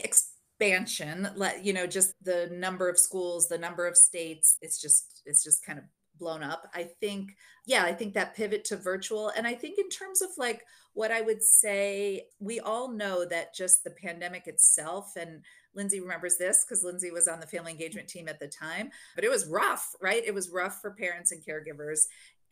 expansion. 0.59 1.29
Let 1.35 1.65
you 1.65 1.74
know, 1.74 1.88
just 1.88 2.13
the 2.24 2.50
number 2.51 2.89
of 2.89 3.00
schools, 3.00 3.47
the 3.47 3.57
number 3.57 3.88
of 3.88 3.97
states. 3.97 4.57
It's 4.62 4.81
just 4.81 5.21
it's 5.25 5.43
just 5.43 5.65
kind 5.65 5.79
of 5.79 5.85
blown 6.17 6.43
up. 6.43 6.69
I 6.74 6.83
think, 7.01 7.35
yeah, 7.65 7.83
I 7.83 7.91
think 7.91 8.13
that 8.13 8.35
pivot 8.35 8.63
to 8.65 8.77
virtual. 8.77 9.33
And 9.35 9.45
I 9.45 9.53
think 9.53 9.77
in 9.77 9.89
terms 9.89 10.21
of 10.21 10.29
like 10.38 10.63
what 10.93 11.12
I 11.12 11.19
would 11.19 11.43
say, 11.43 12.27
we 12.39 12.62
all 12.62 12.89
know 12.89 13.25
that 13.25 13.53
just 13.53 13.83
the 13.83 13.91
pandemic 13.91 14.47
itself 14.47 15.12
and 15.17 15.43
Lindsey 15.74 16.00
remembers 16.00 16.38
this 16.38 16.63
because 16.63 16.85
Lindsey 16.85 17.12
was 17.12 17.27
on 17.27 17.41
the 17.41 17.47
family 17.47 17.74
engagement 17.74 18.07
team 18.07 18.29
at 18.29 18.39
the 18.39 18.47
time, 18.47 18.91
but 19.13 19.25
it 19.25 19.29
was 19.29 19.45
rough, 19.47 19.93
right? 20.01 20.24
It 20.25 20.33
was 20.33 20.50
rough 20.50 20.79
for 20.81 20.91
parents 20.91 21.33
and 21.33 21.43
caregivers 21.43 22.03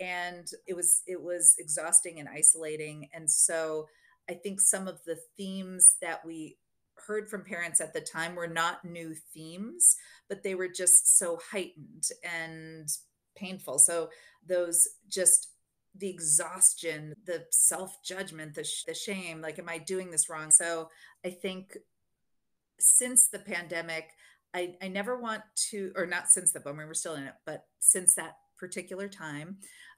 and 0.01 0.47
it 0.67 0.75
was 0.75 1.03
it 1.07 1.21
was 1.21 1.55
exhausting 1.59 2.19
and 2.19 2.27
isolating 2.27 3.07
and 3.13 3.29
so 3.29 3.87
I 4.29 4.33
think 4.33 4.61
some 4.61 4.87
of 4.87 4.99
the 5.05 5.17
themes 5.37 5.97
that 6.01 6.25
we 6.25 6.57
heard 7.05 7.29
from 7.29 7.43
parents 7.43 7.81
at 7.81 7.93
the 7.93 8.01
time 8.01 8.35
were 8.35 8.47
not 8.47 8.85
new 8.85 9.13
themes, 9.33 9.95
but 10.29 10.43
they 10.43 10.55
were 10.55 10.67
just 10.67 11.17
so 11.17 11.39
heightened 11.51 12.09
and 12.23 12.89
painful. 13.35 13.79
So 13.79 14.09
those 14.45 14.87
just 15.09 15.49
the 15.95 16.09
exhaustion, 16.09 17.13
the 17.25 17.45
self 17.51 18.03
judgment, 18.03 18.55
the, 18.55 18.63
sh- 18.63 18.83
the 18.85 18.93
shame 18.93 19.41
like, 19.41 19.59
am 19.59 19.69
I 19.69 19.77
doing 19.77 20.11
this 20.11 20.29
wrong? 20.29 20.49
So 20.51 20.89
I 21.25 21.29
think 21.29 21.77
since 22.79 23.27
the 23.27 23.39
pandemic, 23.39 24.09
I, 24.53 24.75
I 24.81 24.87
never 24.87 25.19
want 25.19 25.41
to, 25.69 25.91
or 25.95 26.05
not 26.05 26.29
since 26.29 26.51
the, 26.51 26.61
mean, 26.65 26.87
we're 26.87 26.93
still 26.93 27.15
in 27.15 27.23
it, 27.23 27.33
but 27.45 27.65
since 27.79 28.15
that 28.15 28.37
particular 28.57 29.07
time, 29.07 29.57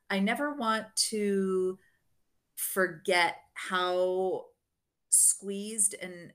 I 0.10 0.20
never 0.20 0.54
want 0.54 0.86
to 1.10 1.80
forget 2.56 3.38
how 3.54 4.46
squeezed 5.10 5.96
and 6.02 6.32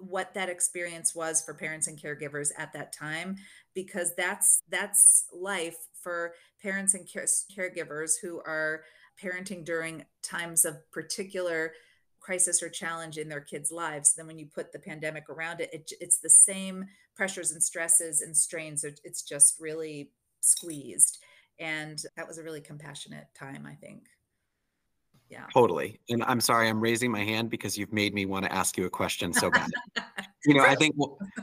what 0.00 0.34
that 0.34 0.48
experience 0.48 1.14
was 1.14 1.42
for 1.42 1.54
parents 1.54 1.86
and 1.86 2.00
caregivers 2.00 2.50
at 2.56 2.72
that 2.72 2.92
time 2.92 3.36
because 3.74 4.14
that's 4.16 4.60
that's 4.70 5.26
life 5.32 5.76
for 6.02 6.34
parents 6.62 6.94
and 6.94 7.06
care, 7.06 7.26
caregivers 7.56 8.12
who 8.20 8.40
are 8.46 8.82
parenting 9.22 9.64
during 9.64 10.04
times 10.22 10.64
of 10.64 10.90
particular 10.90 11.72
crisis 12.20 12.62
or 12.62 12.68
challenge 12.68 13.18
in 13.18 13.28
their 13.28 13.40
kids' 13.40 13.72
lives. 13.72 14.14
Then 14.14 14.26
when 14.26 14.38
you 14.38 14.46
put 14.46 14.72
the 14.72 14.78
pandemic 14.78 15.28
around 15.28 15.60
it, 15.60 15.70
it 15.72 15.92
it's 16.00 16.18
the 16.18 16.30
same 16.30 16.86
pressures 17.14 17.52
and 17.52 17.62
stresses 17.62 18.20
and 18.22 18.36
strains. 18.36 18.84
It's 18.84 19.22
just 19.22 19.60
really 19.60 20.10
squeezed. 20.40 21.18
And 21.58 22.02
that 22.16 22.26
was 22.26 22.38
a 22.38 22.42
really 22.42 22.62
compassionate 22.62 23.26
time, 23.38 23.66
I 23.66 23.74
think. 23.74 24.06
Yeah. 25.30 25.44
Totally. 25.54 26.00
And 26.08 26.24
I'm 26.24 26.40
sorry, 26.40 26.68
I'm 26.68 26.80
raising 26.80 27.10
my 27.10 27.22
hand 27.22 27.50
because 27.50 27.78
you've 27.78 27.92
made 27.92 28.12
me 28.12 28.26
want 28.26 28.44
to 28.46 28.52
ask 28.52 28.76
you 28.76 28.86
a 28.86 28.90
question 28.90 29.32
so 29.32 29.48
bad. 29.48 29.70
you 30.44 30.54
know, 30.54 30.64
I 30.64 30.74
think 30.74 30.96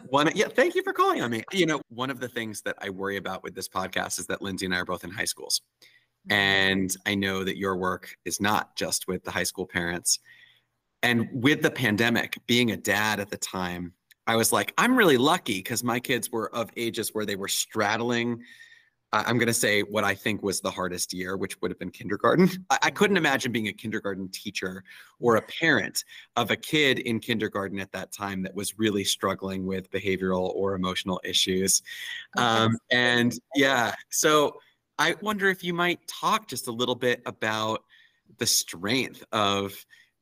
one, 0.10 0.29
yeah, 0.36 0.50
thank 0.50 0.75
you 0.75 0.84
for 0.84 0.91
calling 0.91 1.22
on 1.22 1.32
me. 1.32 1.44
You 1.53 1.65
know, 1.65 1.79
one 1.88 2.10
of 2.10 2.20
the 2.20 2.27
things 2.27 2.62
that 2.63 2.75
I 2.82 2.89
worry 2.89 3.15
about 3.15 3.44
with 3.44 3.56
this 3.56 3.70
podcast 3.70 4.20
is 4.20 4.27
that 4.27 4.41
Lindsey 4.41 4.65
and 4.65 4.75
I 4.75 4.79
are 4.79 4.86
both 4.86 5.06
in 5.06 5.10
high 5.10 5.25
schools. 5.25 5.62
Mm-hmm. 6.29 6.38
And 6.38 6.96
I 7.06 7.15
know 7.15 7.46
that 7.46 7.56
your 7.56 7.77
work 7.77 8.13
is 8.25 8.41
not 8.41 8.75
just 8.75 9.08
with 9.08 9.24
the 9.24 9.32
high 9.32 9.44
school 9.44 9.65
parents. 9.65 10.20
And 11.01 11.29
with 11.32 11.62
the 11.62 11.72
pandemic, 11.72 12.38
being 12.46 12.72
a 12.72 12.77
dad 12.77 13.22
at 13.22 13.29
the 13.29 13.38
time, 13.38 13.94
I 14.25 14.36
was 14.36 14.51
like, 14.51 14.74
I'm 14.77 14.98
really 14.98 15.15
lucky 15.15 15.60
because 15.60 15.82
my 15.82 16.01
kids 16.01 16.29
were 16.29 16.53
of 16.53 16.70
ages 16.75 17.12
where 17.13 17.25
they 17.25 17.38
were 17.38 17.48
straddling 17.48 18.41
I'm 19.13 19.37
going 19.37 19.47
to 19.47 19.53
say 19.53 19.81
what 19.81 20.03
I 20.03 20.13
think 20.13 20.43
was 20.43 20.59
the 20.59 20.69
hardest 20.69 21.13
year, 21.13 21.37
which 21.37 21.61
would 21.61 21.71
have 21.71 21.79
been 21.79 21.91
kindergarten. 21.91 22.49
I, 22.69 22.89
couldn't 22.91 23.15
imagine 23.15 23.53
being 23.53 23.69
a 23.69 23.73
kindergarten 23.73 24.27
teacher 24.29 24.83
or 25.19 25.37
a 25.37 25.41
parent 25.41 26.03
of 26.35 26.51
a 26.51 26.57
kid 26.57 26.99
in 26.99 27.19
kindergarten 27.19 27.79
at 27.79 27.91
that 27.93 28.11
time 28.11 28.41
that 28.43 28.53
was 28.53 28.77
really 28.77 29.05
struggling 29.05 29.65
with 29.65 29.89
behavioral 29.91 30.53
or 30.55 30.75
emotional 30.75 31.21
issues. 31.23 31.81
Um, 32.37 32.77
and 32.91 33.37
yeah, 33.55 33.93
so 34.09 34.59
I 34.99 35.15
wonder 35.21 35.49
if 35.49 35.63
you 35.63 35.73
might 35.73 36.05
talk 36.07 36.47
just 36.47 36.67
a 36.67 36.71
little 36.71 36.95
bit 36.95 37.21
about 37.25 37.83
the 38.39 38.45
strength 38.45 39.23
of 39.31 39.73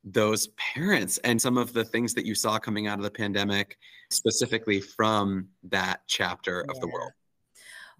those 0.04 0.46
parents 0.56 1.18
and 1.18 1.42
some 1.42 1.58
of 1.58 1.72
the 1.72 1.84
things 1.84 2.14
that 2.14 2.24
you 2.24 2.34
saw 2.34 2.58
coming 2.58 2.86
out 2.86 2.98
of 2.98 3.04
the 3.04 3.10
pandemic, 3.10 3.76
specifically 4.10 4.80
from 4.80 5.48
that 5.64 6.02
chapter 6.06 6.60
of 6.68 6.78
the 6.80 6.86
world. 6.86 7.10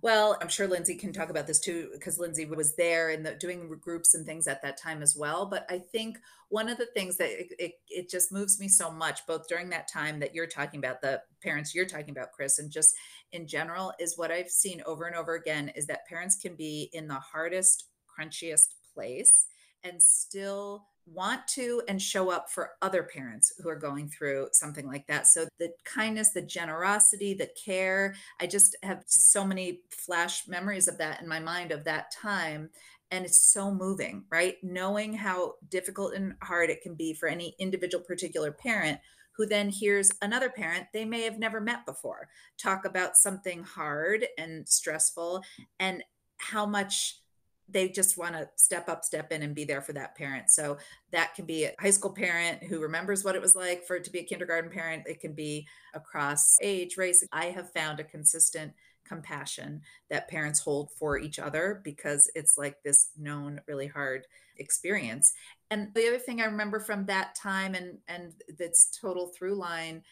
Well, 0.06 0.38
I'm 0.40 0.46
sure 0.46 0.68
Lindsey 0.68 0.94
can 0.94 1.12
talk 1.12 1.30
about 1.30 1.48
this 1.48 1.58
too, 1.58 1.88
because 1.92 2.16
Lindsey 2.16 2.46
was 2.46 2.76
there 2.76 3.10
and 3.10 3.28
doing 3.40 3.68
groups 3.80 4.14
and 4.14 4.24
things 4.24 4.46
at 4.46 4.62
that 4.62 4.76
time 4.76 5.02
as 5.02 5.16
well. 5.16 5.46
But 5.46 5.66
I 5.68 5.80
think 5.80 6.18
one 6.48 6.68
of 6.68 6.78
the 6.78 6.86
things 6.86 7.16
that 7.16 7.28
it, 7.28 7.52
it, 7.58 7.72
it 7.88 8.08
just 8.08 8.30
moves 8.30 8.60
me 8.60 8.68
so 8.68 8.88
much, 8.88 9.26
both 9.26 9.48
during 9.48 9.68
that 9.70 9.88
time 9.92 10.20
that 10.20 10.32
you're 10.32 10.46
talking 10.46 10.78
about, 10.78 11.00
the 11.00 11.22
parents 11.42 11.74
you're 11.74 11.86
talking 11.86 12.10
about, 12.10 12.30
Chris, 12.30 12.60
and 12.60 12.70
just 12.70 12.94
in 13.32 13.48
general, 13.48 13.92
is 13.98 14.16
what 14.16 14.30
I've 14.30 14.48
seen 14.48 14.80
over 14.86 15.06
and 15.06 15.16
over 15.16 15.34
again 15.34 15.72
is 15.74 15.88
that 15.88 16.06
parents 16.06 16.36
can 16.36 16.54
be 16.54 16.88
in 16.92 17.08
the 17.08 17.14
hardest, 17.14 17.86
crunchiest 18.08 18.68
place 18.94 19.48
and 19.82 20.00
still 20.00 20.86
want 21.06 21.46
to 21.48 21.82
and 21.88 22.00
show 22.00 22.30
up 22.30 22.50
for 22.50 22.72
other 22.82 23.02
parents 23.02 23.52
who 23.62 23.68
are 23.68 23.78
going 23.78 24.08
through 24.08 24.48
something 24.52 24.86
like 24.86 25.06
that. 25.06 25.26
So 25.26 25.46
the 25.58 25.70
kindness, 25.84 26.30
the 26.30 26.42
generosity, 26.42 27.34
the 27.34 27.48
care, 27.64 28.14
I 28.40 28.46
just 28.46 28.76
have 28.82 29.04
so 29.06 29.44
many 29.44 29.82
flash 29.90 30.48
memories 30.48 30.88
of 30.88 30.98
that 30.98 31.22
in 31.22 31.28
my 31.28 31.40
mind 31.40 31.72
of 31.72 31.84
that 31.84 32.10
time. 32.10 32.70
And 33.12 33.24
it's 33.24 33.52
so 33.52 33.72
moving, 33.72 34.24
right? 34.30 34.56
Knowing 34.62 35.14
how 35.14 35.54
difficult 35.70 36.14
and 36.14 36.34
hard 36.42 36.70
it 36.70 36.82
can 36.82 36.94
be 36.94 37.14
for 37.14 37.28
any 37.28 37.54
individual 37.58 38.02
particular 38.04 38.50
parent 38.50 38.98
who 39.36 39.46
then 39.46 39.68
hears 39.68 40.10
another 40.22 40.48
parent 40.48 40.86
they 40.92 41.04
may 41.04 41.22
have 41.22 41.38
never 41.38 41.60
met 41.60 41.84
before 41.84 42.26
talk 42.58 42.86
about 42.86 43.16
something 43.16 43.62
hard 43.62 44.26
and 44.38 44.66
stressful 44.66 45.42
and 45.78 46.02
how 46.38 46.64
much 46.64 47.20
they 47.68 47.88
just 47.88 48.16
want 48.16 48.34
to 48.34 48.48
step 48.56 48.88
up, 48.88 49.04
step 49.04 49.32
in, 49.32 49.42
and 49.42 49.54
be 49.54 49.64
there 49.64 49.80
for 49.80 49.92
that 49.92 50.14
parent. 50.14 50.50
So 50.50 50.78
that 51.10 51.34
can 51.34 51.46
be 51.46 51.64
a 51.64 51.74
high 51.80 51.90
school 51.90 52.12
parent 52.12 52.62
who 52.62 52.80
remembers 52.80 53.24
what 53.24 53.34
it 53.34 53.42
was 53.42 53.56
like 53.56 53.84
for 53.86 53.96
it 53.96 54.04
to 54.04 54.12
be 54.12 54.20
a 54.20 54.24
kindergarten 54.24 54.70
parent. 54.70 55.04
It 55.06 55.20
can 55.20 55.32
be 55.32 55.66
across 55.94 56.56
age, 56.62 56.96
race. 56.96 57.26
I 57.32 57.46
have 57.46 57.72
found 57.72 58.00
a 58.00 58.04
consistent 58.04 58.72
compassion 59.06 59.82
that 60.10 60.28
parents 60.28 60.60
hold 60.60 60.90
for 60.92 61.18
each 61.18 61.38
other 61.38 61.80
because 61.84 62.30
it's 62.34 62.58
like 62.58 62.82
this 62.82 63.10
known 63.16 63.60
really 63.66 63.86
hard 63.86 64.26
experience. 64.58 65.32
And 65.70 65.92
the 65.94 66.08
other 66.08 66.18
thing 66.18 66.40
I 66.40 66.46
remember 66.46 66.80
from 66.80 67.06
that 67.06 67.34
time 67.34 67.74
and 67.74 67.98
and 68.08 68.32
that's 68.58 68.96
total 69.00 69.28
through 69.28 69.54
line 69.54 70.02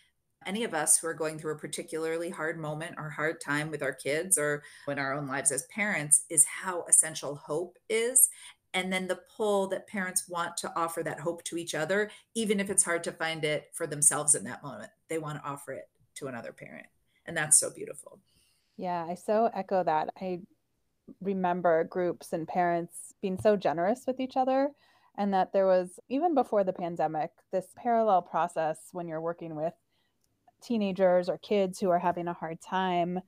any 0.47 0.65
of 0.65 0.75
us 0.75 0.99
who 0.99 1.07
are 1.07 1.15
going 1.15 1.39
through 1.39 1.53
a 1.55 1.59
particularly 1.59 2.31
hard 2.31 2.59
moment 2.59 2.95
or 2.99 3.11
hard 3.11 3.41
time 3.41 3.71
with 3.71 3.83
our 3.83 3.93
kids 3.93 4.39
or 4.39 4.63
in 4.89 4.99
our 4.99 5.15
own 5.15 5.27
lives 5.27 5.51
as 5.51 5.65
parents 5.65 6.25
is 6.31 6.45
how 6.45 6.85
essential 6.89 7.37
hope 7.37 7.79
is. 7.89 8.29
And 8.73 8.93
then 8.93 9.07
the 9.07 9.21
pull 9.37 9.69
that 9.69 9.87
parents 9.87 10.29
want 10.29 10.57
to 10.59 10.73
offer 10.77 11.03
that 11.03 11.21
hope 11.21 11.45
to 11.45 11.57
each 11.57 11.75
other 11.75 12.11
even 12.35 12.59
if 12.59 12.71
it's 12.71 12.83
hard 12.83 13.05
to 13.05 13.13
find 13.13 13.45
it 13.45 13.71
for 13.73 13.87
themselves 13.87 14.35
in 14.35 14.45
that 14.45 14.63
moment 14.63 14.91
they 15.09 15.19
want 15.19 15.41
to 15.41 15.49
offer 15.49 15.73
it 15.73 15.89
to 16.17 16.27
another 16.27 16.53
parent. 16.53 16.87
And 17.27 17.37
that's 17.37 17.59
so 17.59 17.71
beautiful. 17.71 18.19
Yeah 18.77 19.07
i 19.09 19.15
so 19.15 19.51
echo 19.55 19.85
that. 19.85 20.11
I 20.21 20.41
remember 21.21 21.85
groups 21.85 22.33
and 22.33 22.49
parents 22.49 23.15
being 23.21 23.39
so 23.39 23.57
generous 23.57 24.05
with 24.07 24.21
each 24.21 24.37
other 24.37 24.71
and 25.17 25.33
that 25.33 25.53
there 25.53 25.67
was 25.67 25.99
even 26.09 26.35
before 26.35 26.65
the 26.65 26.73
pandemic 26.73 27.31
this 27.53 27.67
parallel 27.77 28.23
process 28.23 28.79
when 28.93 29.07
you're 29.07 29.21
working 29.21 29.55
with 29.55 29.75
teenagers 30.65 31.29
or 31.29 31.39
kids 31.39 31.79
who 31.79 31.91
are 31.91 31.99
having 31.99 32.29
a 32.29 32.33
hard 32.33 32.61
time 32.61 33.21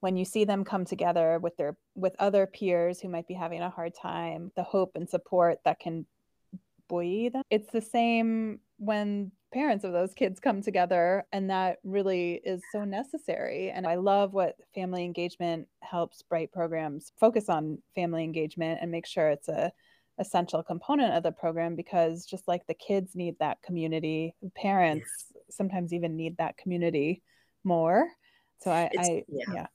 when 0.00 0.16
you 0.16 0.24
see 0.24 0.44
them 0.44 0.64
come 0.64 0.84
together 0.84 1.38
with 1.40 1.56
their 1.56 1.76
with 1.94 2.14
other 2.18 2.46
peers 2.46 3.00
who 3.00 3.08
might 3.08 3.26
be 3.26 3.34
having 3.34 3.62
a 3.62 3.70
hard 3.70 3.92
time 3.94 4.50
the 4.56 4.62
hope 4.62 4.92
and 4.94 5.08
support 5.08 5.58
that 5.64 5.80
can 5.80 6.06
buoy 6.88 7.28
them 7.28 7.42
it's 7.50 7.70
the 7.72 7.80
same 7.80 8.60
when 8.78 9.30
parents 9.52 9.84
of 9.84 9.92
those 9.92 10.14
kids 10.14 10.40
come 10.40 10.62
together 10.62 11.24
and 11.32 11.50
that 11.50 11.78
really 11.82 12.40
is 12.44 12.62
so 12.70 12.84
necessary 12.84 13.70
and 13.70 13.86
i 13.86 13.94
love 13.94 14.32
what 14.32 14.56
family 14.74 15.04
engagement 15.04 15.66
helps 15.80 16.22
BRYT 16.30 16.52
programs 16.52 17.12
focus 17.18 17.48
on 17.48 17.78
family 17.94 18.24
engagement 18.24 18.78
and 18.80 18.90
make 18.90 19.06
sure 19.06 19.28
it's 19.28 19.48
a 19.48 19.72
essential 20.18 20.62
component 20.62 21.14
of 21.14 21.22
the 21.22 21.32
program 21.32 21.74
because 21.74 22.26
just 22.26 22.48
like 22.48 22.66
the 22.66 22.74
kids 22.74 23.14
need 23.14 23.36
that 23.38 23.62
community 23.62 24.34
parents. 24.54 25.08
Sometimes 25.50 25.92
even 25.92 26.16
need 26.16 26.36
that 26.38 26.56
community 26.56 27.22
more. 27.64 28.08
So 28.60 28.70
i, 28.70 28.90
I 28.98 29.24
yeah. 29.28 29.54
yeah. 29.54 29.66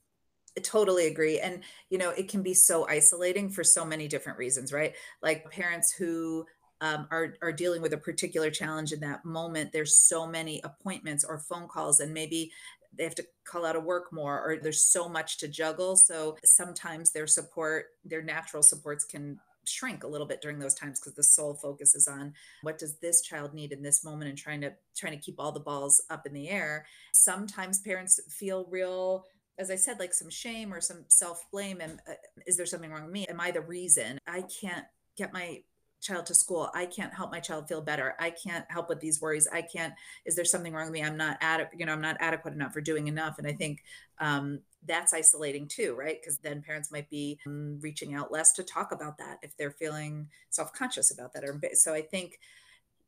I 0.57 0.61
totally 0.61 1.07
agree. 1.07 1.39
And 1.39 1.61
you 1.89 1.97
know 1.97 2.09
it 2.11 2.29
can 2.29 2.43
be 2.43 2.53
so 2.53 2.87
isolating 2.87 3.49
for 3.49 3.63
so 3.63 3.85
many 3.85 4.07
different 4.07 4.37
reasons 4.37 4.73
right? 4.73 4.93
Like 5.21 5.49
parents 5.51 5.93
who 5.93 6.45
um, 6.81 7.07
are, 7.11 7.35
are 7.41 7.53
dealing 7.53 7.81
with 7.81 7.93
a 7.93 7.97
particular 7.97 8.51
challenge 8.51 8.91
in 8.91 8.99
that 9.01 9.23
moment 9.23 9.71
there's 9.71 9.97
so 9.97 10.27
many 10.27 10.59
appointments 10.65 11.23
or 11.23 11.39
phone 11.39 11.69
calls 11.69 12.01
and 12.01 12.13
maybe 12.13 12.51
they 12.97 13.03
have 13.03 13.15
to 13.15 13.25
call 13.45 13.65
out 13.65 13.75
of 13.75 13.83
work 13.83 14.11
more 14.11 14.39
or 14.41 14.57
there's 14.61 14.85
so 14.85 15.09
much 15.09 15.37
to 15.39 15.47
juggle. 15.47 15.95
So 15.95 16.37
sometimes 16.43 17.11
their 17.11 17.27
support 17.27 17.85
their 18.05 18.21
natural 18.21 18.63
supports 18.63 19.05
can 19.05 19.39
shrink 19.65 20.03
a 20.03 20.07
little 20.07 20.27
bit 20.27 20.41
during 20.41 20.59
those 20.59 20.73
times 20.73 20.99
because 20.99 21.15
the 21.15 21.23
sole 21.23 21.53
focus 21.53 21.95
is 21.95 22.07
on 22.07 22.33
what 22.61 22.77
does 22.77 22.97
this 22.97 23.21
child 23.21 23.53
need 23.53 23.71
in 23.71 23.81
this 23.81 24.03
moment 24.03 24.29
and 24.29 24.37
trying 24.37 24.61
to 24.61 24.73
trying 24.95 25.13
to 25.13 25.23
keep 25.23 25.39
all 25.39 25.51
the 25.51 25.59
balls 25.59 26.01
up 26.09 26.25
in 26.25 26.33
the 26.33 26.49
air. 26.49 26.85
Sometimes 27.13 27.79
parents 27.79 28.19
feel 28.29 28.67
real 28.69 29.25
as 29.59 29.69
i 29.69 29.75
said 29.75 29.99
like 29.99 30.15
some 30.15 30.31
shame 30.31 30.73
or 30.73 30.81
some 30.81 31.05
self 31.09 31.45
blame 31.51 31.79
and 31.79 31.99
uh, 32.09 32.13
is 32.47 32.57
there 32.57 32.65
something 32.65 32.91
wrong 32.91 33.03
with 33.03 33.11
me? 33.11 33.25
Am 33.27 33.39
i 33.39 33.51
the 33.51 33.61
reason? 33.61 34.17
I 34.27 34.43
can't 34.61 34.85
get 35.15 35.33
my 35.33 35.61
child 36.03 36.25
to 36.25 36.35
school 36.35 36.69
i 36.75 36.85
can't 36.85 37.13
help 37.13 37.31
my 37.31 37.39
child 37.39 37.67
feel 37.67 37.81
better. 37.81 38.15
I 38.19 38.29
can't 38.29 38.65
help 38.69 38.89
with 38.89 38.99
these 38.99 39.21
worries. 39.21 39.47
I 39.51 39.61
can't 39.61 39.93
is 40.25 40.35
there 40.35 40.45
something 40.45 40.73
wrong 40.73 40.85
with 40.85 40.93
me? 40.93 41.03
I'm 41.03 41.17
not 41.17 41.37
adequate 41.41 41.79
you 41.79 41.85
know 41.85 41.93
i'm 41.93 42.01
not 42.01 42.17
adequate 42.19 42.53
enough 42.53 42.73
for 42.73 42.81
doing 42.81 43.07
enough. 43.07 43.39
And 43.39 43.47
i 43.47 43.53
think 43.53 43.83
um, 44.19 44.59
that's 44.85 45.13
isolating 45.13 45.67
too 45.67 45.95
right? 45.97 46.19
Because 46.19 46.37
then 46.37 46.61
parents 46.61 46.91
might 46.91 47.09
be 47.09 47.39
um, 47.47 47.79
reaching 47.81 48.13
out 48.13 48.31
less 48.31 48.53
to 48.53 48.63
talk 48.63 48.91
about 48.91 49.17
that 49.17 49.39
if 49.41 49.55
they're 49.57 49.71
feeling 49.71 50.27
self-conscious 50.49 51.11
about 51.11 51.33
that 51.33 51.43
or 51.43 51.59
so 51.73 51.93
i 51.93 52.01
think 52.01 52.39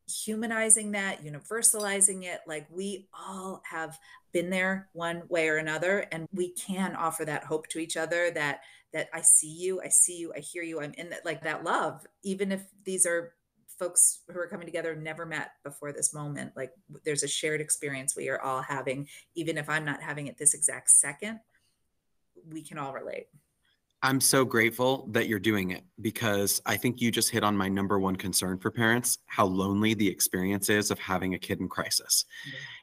humanizing 0.08 0.92
that 0.92 1.24
universalizing 1.24 2.22
it 2.22 2.40
like 2.46 2.66
we 2.70 3.08
all 3.12 3.60
have 3.68 3.98
been 4.32 4.50
there 4.50 4.88
one 4.92 5.22
way 5.28 5.48
or 5.48 5.56
another 5.56 6.06
and 6.12 6.28
we 6.32 6.50
can 6.50 6.94
offer 6.94 7.24
that 7.24 7.44
hope 7.44 7.66
to 7.66 7.78
each 7.80 7.96
other 7.96 8.30
that 8.30 8.60
that 8.96 9.10
I 9.12 9.20
see 9.20 9.52
you, 9.52 9.82
I 9.82 9.88
see 9.88 10.16
you, 10.16 10.32
I 10.34 10.40
hear 10.40 10.62
you, 10.62 10.80
I'm 10.80 10.94
in 10.94 11.10
that 11.10 11.26
like 11.26 11.42
that 11.42 11.62
love, 11.64 12.06
even 12.24 12.50
if 12.50 12.62
these 12.86 13.04
are 13.04 13.34
folks 13.78 14.22
who 14.32 14.38
are 14.38 14.46
coming 14.46 14.66
together 14.66 14.96
never 14.96 15.26
met 15.26 15.50
before 15.62 15.92
this 15.92 16.14
moment. 16.14 16.52
Like 16.56 16.72
there's 17.04 17.22
a 17.22 17.28
shared 17.28 17.60
experience 17.60 18.16
we 18.16 18.30
are 18.30 18.40
all 18.40 18.62
having, 18.62 19.06
even 19.34 19.58
if 19.58 19.68
I'm 19.68 19.84
not 19.84 20.02
having 20.02 20.28
it 20.28 20.38
this 20.38 20.54
exact 20.54 20.88
second, 20.88 21.40
we 22.50 22.62
can 22.62 22.78
all 22.78 22.94
relate. 22.94 23.26
I'm 24.02 24.18
so 24.18 24.46
grateful 24.46 25.06
that 25.10 25.28
you're 25.28 25.38
doing 25.38 25.72
it 25.72 25.84
because 26.00 26.62
I 26.64 26.78
think 26.78 27.02
you 27.02 27.10
just 27.10 27.28
hit 27.28 27.44
on 27.44 27.54
my 27.54 27.68
number 27.68 27.98
one 27.98 28.16
concern 28.16 28.58
for 28.58 28.70
parents 28.70 29.18
how 29.26 29.44
lonely 29.44 29.92
the 29.92 30.08
experience 30.08 30.70
is 30.70 30.90
of 30.90 30.98
having 30.98 31.34
a 31.34 31.38
kid 31.38 31.60
in 31.60 31.68
crisis. 31.68 32.24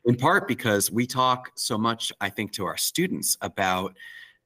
In 0.06 0.16
part 0.16 0.48
because 0.48 0.92
we 0.92 1.08
talk 1.08 1.52
so 1.56 1.76
much, 1.76 2.14
I 2.22 2.30
think, 2.30 2.52
to 2.54 2.66
our 2.66 2.78
students 2.78 3.36
about 3.42 3.96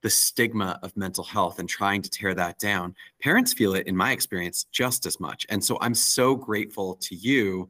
the 0.03 0.09
stigma 0.09 0.79
of 0.83 0.95
mental 0.95 1.23
health 1.23 1.59
and 1.59 1.67
trying 1.67 2.01
to 2.01 2.09
tear 2.09 2.33
that 2.35 2.59
down. 2.59 2.95
Parents 3.21 3.53
feel 3.53 3.73
it, 3.73 3.87
in 3.87 3.95
my 3.95 4.11
experience, 4.11 4.65
just 4.71 5.05
as 5.05 5.19
much. 5.19 5.45
And 5.49 5.63
so 5.63 5.77
I'm 5.81 5.95
so 5.95 6.35
grateful 6.35 6.95
to 7.01 7.15
you 7.15 7.67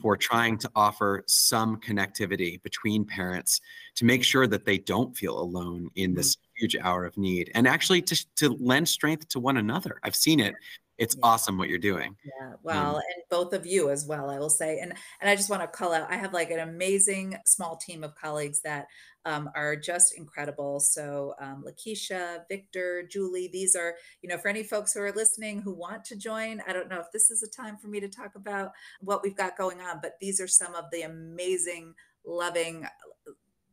for 0.00 0.14
mm-hmm. 0.14 0.20
trying 0.20 0.58
to 0.58 0.70
offer 0.74 1.24
some 1.26 1.78
connectivity 1.78 2.62
between 2.62 3.04
parents 3.04 3.60
to 3.96 4.04
make 4.04 4.22
sure 4.22 4.46
that 4.46 4.64
they 4.64 4.78
don't 4.78 5.16
feel 5.16 5.38
alone 5.38 5.90
in 5.94 6.14
this 6.14 6.36
mm-hmm. 6.36 6.60
huge 6.60 6.76
hour 6.82 7.04
of 7.06 7.16
need 7.16 7.50
and 7.54 7.66
actually 7.66 8.02
to, 8.02 8.26
to 8.36 8.50
lend 8.60 8.88
strength 8.88 9.28
to 9.28 9.40
one 9.40 9.56
another. 9.56 10.00
I've 10.02 10.16
seen 10.16 10.38
it 10.38 10.54
it's 11.00 11.16
yeah. 11.16 11.26
awesome 11.26 11.56
what 11.56 11.70
you're 11.70 11.78
doing. 11.78 12.14
Yeah. 12.24 12.52
Well, 12.62 12.96
um, 12.96 13.02
and 13.14 13.24
both 13.30 13.54
of 13.54 13.66
you 13.66 13.90
as 13.90 14.06
well, 14.06 14.28
I 14.28 14.38
will 14.38 14.50
say. 14.50 14.78
And 14.80 14.92
and 15.20 15.30
I 15.30 15.34
just 15.34 15.48
want 15.48 15.62
to 15.62 15.66
call 15.66 15.94
out, 15.94 16.10
I 16.10 16.16
have 16.16 16.34
like 16.34 16.50
an 16.50 16.60
amazing 16.60 17.36
small 17.46 17.76
team 17.76 18.04
of 18.04 18.14
colleagues 18.14 18.60
that 18.62 18.86
um, 19.24 19.50
are 19.54 19.74
just 19.76 20.16
incredible. 20.16 20.78
So 20.78 21.34
um, 21.40 21.64
Lakeisha, 21.66 22.42
Victor, 22.48 23.08
Julie, 23.10 23.48
these 23.50 23.74
are, 23.74 23.94
you 24.22 24.28
know, 24.28 24.36
for 24.36 24.48
any 24.48 24.62
folks 24.62 24.92
who 24.92 25.00
are 25.00 25.12
listening 25.12 25.62
who 25.62 25.74
want 25.74 26.04
to 26.04 26.16
join, 26.16 26.62
I 26.68 26.72
don't 26.74 26.90
know 26.90 27.00
if 27.00 27.10
this 27.12 27.30
is 27.30 27.42
a 27.42 27.48
time 27.48 27.78
for 27.78 27.88
me 27.88 28.00
to 28.00 28.08
talk 28.08 28.34
about 28.36 28.72
what 29.00 29.22
we've 29.22 29.36
got 29.36 29.56
going 29.56 29.80
on, 29.80 30.00
but 30.02 30.16
these 30.20 30.40
are 30.40 30.48
some 30.48 30.74
of 30.74 30.84
the 30.92 31.02
amazing, 31.02 31.94
loving 32.26 32.84
uh, 32.84 33.32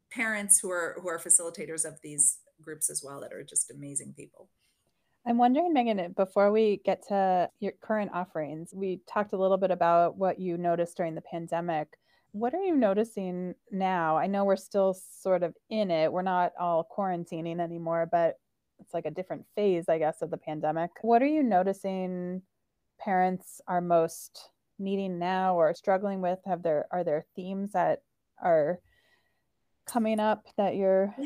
parents 0.09 0.59
who 0.59 0.71
are 0.71 0.97
who 1.01 1.09
are 1.09 1.19
facilitators 1.19 1.83
of 1.83 1.99
these 2.01 2.39
groups 2.61 2.89
as 2.89 3.03
well 3.03 3.19
that 3.19 3.33
are 3.33 3.43
just 3.43 3.69
amazing 3.69 4.13
people. 4.15 4.49
I'm 5.27 5.37
wondering, 5.37 5.73
Megan, 5.73 5.99
eh, 5.99 6.07
before 6.15 6.53
we 6.53 6.79
get 6.85 7.05
to 7.09 7.49
your 7.59 7.73
current 7.81 8.11
offerings, 8.13 8.73
we 8.73 9.01
talked 9.07 9.33
a 9.33 9.37
little 9.37 9.57
bit 9.57 9.71
about 9.71 10.17
what 10.17 10.39
you 10.39 10.57
noticed 10.57 10.95
during 10.95 11.15
the 11.15 11.21
pandemic. 11.21 11.89
What 12.31 12.53
are 12.53 12.63
you 12.63 12.75
noticing 12.75 13.53
now? 13.69 14.15
I 14.15 14.27
know 14.27 14.45
we're 14.45 14.55
still 14.55 14.97
sort 15.19 15.43
of 15.43 15.53
in 15.69 15.91
it. 15.91 16.13
We're 16.13 16.21
not 16.21 16.53
all 16.57 16.87
quarantining 16.97 17.59
anymore, 17.59 18.07
but 18.09 18.39
it's 18.79 18.93
like 18.93 19.05
a 19.05 19.11
different 19.11 19.45
phase, 19.53 19.89
I 19.89 19.97
guess, 19.97 20.21
of 20.21 20.31
the 20.31 20.37
pandemic. 20.37 20.91
What 21.01 21.21
are 21.21 21.27
you 21.27 21.43
noticing 21.43 22.41
parents 22.97 23.59
are 23.67 23.81
most 23.81 24.49
needing 24.79 25.19
now 25.19 25.55
or 25.55 25.73
struggling 25.73 26.21
with? 26.21 26.39
Have 26.45 26.63
there 26.63 26.85
are 26.89 27.03
there 27.03 27.25
themes 27.35 27.73
that 27.73 28.01
are 28.41 28.79
coming 29.85 30.21
up 30.21 30.45
that 30.57 30.75
you're 30.75 31.13
Yeah. 31.17 31.25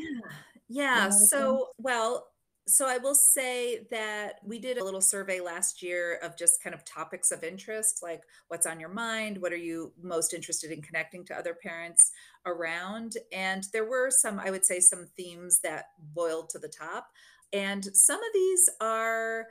Yeah. 0.68 1.10
So, 1.10 1.68
well, 1.76 2.31
so 2.66 2.86
I 2.86 2.98
will 2.98 3.14
say 3.14 3.86
that 3.90 4.34
we 4.44 4.58
did 4.58 4.78
a 4.78 4.84
little 4.84 5.00
survey 5.00 5.40
last 5.40 5.82
year 5.82 6.18
of 6.22 6.36
just 6.36 6.62
kind 6.62 6.74
of 6.74 6.84
topics 6.84 7.30
of 7.32 7.42
interest, 7.42 8.02
like 8.02 8.22
what's 8.48 8.66
on 8.66 8.78
your 8.78 8.88
mind, 8.88 9.40
what 9.40 9.52
are 9.52 9.56
you 9.56 9.92
most 10.02 10.32
interested 10.32 10.70
in 10.70 10.82
connecting 10.82 11.24
to 11.26 11.36
other 11.36 11.54
parents 11.54 12.12
around, 12.46 13.16
and 13.32 13.64
there 13.72 13.88
were 13.88 14.10
some, 14.10 14.38
I 14.38 14.50
would 14.50 14.64
say, 14.64 14.80
some 14.80 15.06
themes 15.16 15.60
that 15.62 15.86
boiled 16.14 16.50
to 16.50 16.58
the 16.58 16.68
top, 16.68 17.08
and 17.52 17.84
some 17.94 18.18
of 18.18 18.32
these 18.32 18.70
are. 18.80 19.46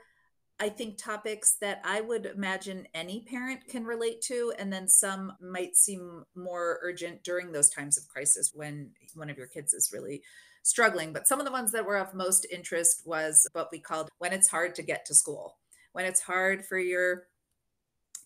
I 0.62 0.68
think 0.68 0.96
topics 0.96 1.56
that 1.60 1.82
I 1.84 2.00
would 2.02 2.24
imagine 2.24 2.86
any 2.94 3.24
parent 3.28 3.66
can 3.66 3.84
relate 3.84 4.20
to, 4.28 4.52
and 4.60 4.72
then 4.72 4.86
some 4.86 5.32
might 5.40 5.74
seem 5.74 6.22
more 6.36 6.78
urgent 6.82 7.24
during 7.24 7.50
those 7.50 7.68
times 7.68 7.98
of 7.98 8.06
crisis 8.06 8.52
when 8.54 8.92
one 9.16 9.28
of 9.28 9.36
your 9.36 9.48
kids 9.48 9.74
is 9.74 9.90
really 9.92 10.22
struggling. 10.62 11.12
But 11.12 11.26
some 11.26 11.40
of 11.40 11.46
the 11.46 11.50
ones 11.50 11.72
that 11.72 11.84
were 11.84 11.96
of 11.96 12.14
most 12.14 12.46
interest 12.48 13.02
was 13.04 13.44
what 13.54 13.70
we 13.72 13.80
called 13.80 14.08
when 14.18 14.32
it's 14.32 14.50
hard 14.50 14.76
to 14.76 14.84
get 14.84 15.04
to 15.06 15.16
school, 15.16 15.56
when 15.94 16.04
it's 16.04 16.20
hard 16.20 16.64
for 16.64 16.78
your 16.78 17.24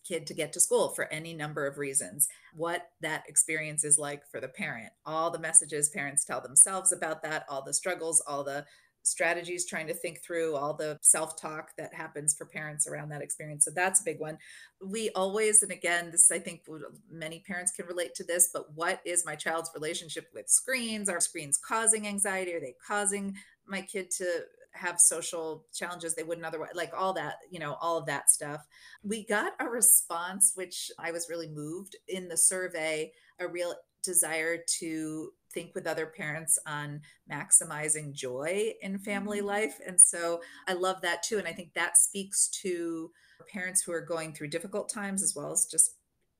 kid 0.07 0.27
to 0.27 0.35
get 0.35 0.53
to 0.53 0.59
school 0.59 0.89
for 0.89 1.11
any 1.11 1.33
number 1.33 1.65
of 1.65 1.79
reasons, 1.79 2.27
what 2.53 2.83
that 3.01 3.23
experience 3.27 3.83
is 3.83 3.97
like 3.97 4.21
for 4.29 4.39
the 4.39 4.47
parent, 4.47 4.91
all 5.07 5.31
the 5.31 5.39
messages 5.39 5.89
parents 5.89 6.23
tell 6.23 6.41
themselves 6.41 6.91
about 6.91 7.23
that, 7.23 7.45
all 7.49 7.63
the 7.63 7.73
struggles, 7.73 8.21
all 8.27 8.43
the 8.43 8.63
strategies 9.07 9.65
trying 9.65 9.87
to 9.87 9.93
think 9.93 10.21
through 10.23 10.55
all 10.55 10.73
the 10.73 10.97
self-talk 11.01 11.71
that 11.77 11.93
happens 11.93 12.35
for 12.35 12.45
parents 12.45 12.87
around 12.87 13.09
that 13.09 13.21
experience. 13.21 13.65
So 13.65 13.71
that's 13.71 14.01
a 14.01 14.03
big 14.03 14.19
one. 14.19 14.37
We 14.81 15.09
always 15.11 15.63
and 15.63 15.71
again 15.71 16.11
this 16.11 16.29
i 16.31 16.39
think 16.39 16.61
many 17.09 17.39
parents 17.39 17.71
can 17.71 17.85
relate 17.87 18.13
to 18.15 18.23
this 18.23 18.49
but 18.53 18.73
what 18.75 19.01
is 19.05 19.25
my 19.25 19.35
child's 19.35 19.71
relationship 19.73 20.27
with 20.33 20.49
screens? 20.49 21.09
Are 21.09 21.19
screens 21.19 21.57
causing 21.57 22.07
anxiety? 22.07 22.53
Are 22.53 22.59
they 22.59 22.75
causing 22.85 23.35
my 23.65 23.81
kid 23.81 24.11
to 24.17 24.25
have 24.73 24.99
social 24.99 25.65
challenges 25.73 26.13
they 26.13 26.23
wouldn't 26.23 26.45
otherwise 26.45 26.69
like 26.75 26.91
all 26.95 27.11
that 27.13 27.37
you 27.49 27.59
know 27.59 27.77
all 27.81 27.97
of 27.97 28.05
that 28.05 28.29
stuff? 28.29 28.65
We 29.03 29.25
got 29.25 29.53
a 29.59 29.67
response 29.67 30.53
which 30.55 30.91
i 30.99 31.11
was 31.11 31.29
really 31.29 31.49
moved 31.49 31.95
in 32.07 32.27
the 32.27 32.37
survey 32.37 33.11
a 33.39 33.47
real 33.47 33.73
desire 34.03 34.57
to 34.79 35.31
think 35.57 35.73
with 35.73 35.87
other 35.87 36.05
parents 36.05 36.59
on 36.67 37.01
maximizing 37.31 38.13
joy 38.13 38.73
in 38.81 38.99
family 38.99 39.39
mm-hmm. 39.39 39.47
life. 39.47 39.79
And 39.87 39.99
so 39.99 40.39
I 40.67 40.73
love 40.73 41.01
that 41.01 41.23
too. 41.23 41.39
And 41.39 41.47
I 41.47 41.53
think 41.53 41.73
that 41.73 41.97
speaks 41.97 42.47
to 42.61 43.09
parents 43.51 43.81
who 43.81 43.91
are 43.91 44.01
going 44.01 44.33
through 44.33 44.49
difficult 44.49 44.87
times 44.87 45.23
as 45.23 45.33
well 45.35 45.51
as 45.51 45.65
just 45.65 45.95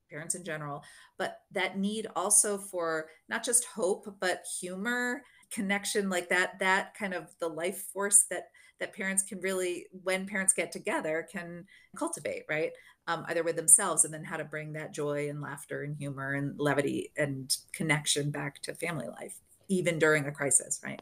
parents 0.09 0.35
in 0.35 0.43
general, 0.43 0.83
but 1.17 1.39
that 1.51 1.77
need 1.77 2.07
also 2.15 2.57
for 2.57 3.07
not 3.29 3.43
just 3.43 3.65
hope, 3.65 4.15
but 4.19 4.43
humor, 4.59 5.23
connection 5.51 6.09
like 6.09 6.29
that, 6.29 6.59
that 6.59 6.93
kind 6.95 7.13
of 7.13 7.27
the 7.39 7.47
life 7.47 7.85
force 7.93 8.25
that 8.29 8.49
that 8.79 8.93
parents 8.93 9.23
can 9.23 9.39
really 9.39 9.87
when 10.03 10.27
parents 10.27 10.53
get 10.53 10.71
together 10.71 11.27
can 11.31 11.65
cultivate 11.95 12.43
right 12.47 12.73
um, 13.07 13.25
either 13.29 13.43
with 13.43 13.55
themselves 13.55 14.05
and 14.05 14.13
then 14.13 14.23
how 14.23 14.37
to 14.37 14.43
bring 14.43 14.73
that 14.73 14.93
joy 14.93 15.29
and 15.29 15.41
laughter 15.41 15.83
and 15.83 15.95
humor 15.95 16.33
and 16.33 16.59
levity 16.59 17.11
and 17.17 17.55
connection 17.71 18.31
back 18.31 18.61
to 18.61 18.75
family 18.75 19.07
life, 19.07 19.39
even 19.69 19.97
during 19.97 20.25
a 20.25 20.31
crisis, 20.31 20.81
right? 20.83 21.01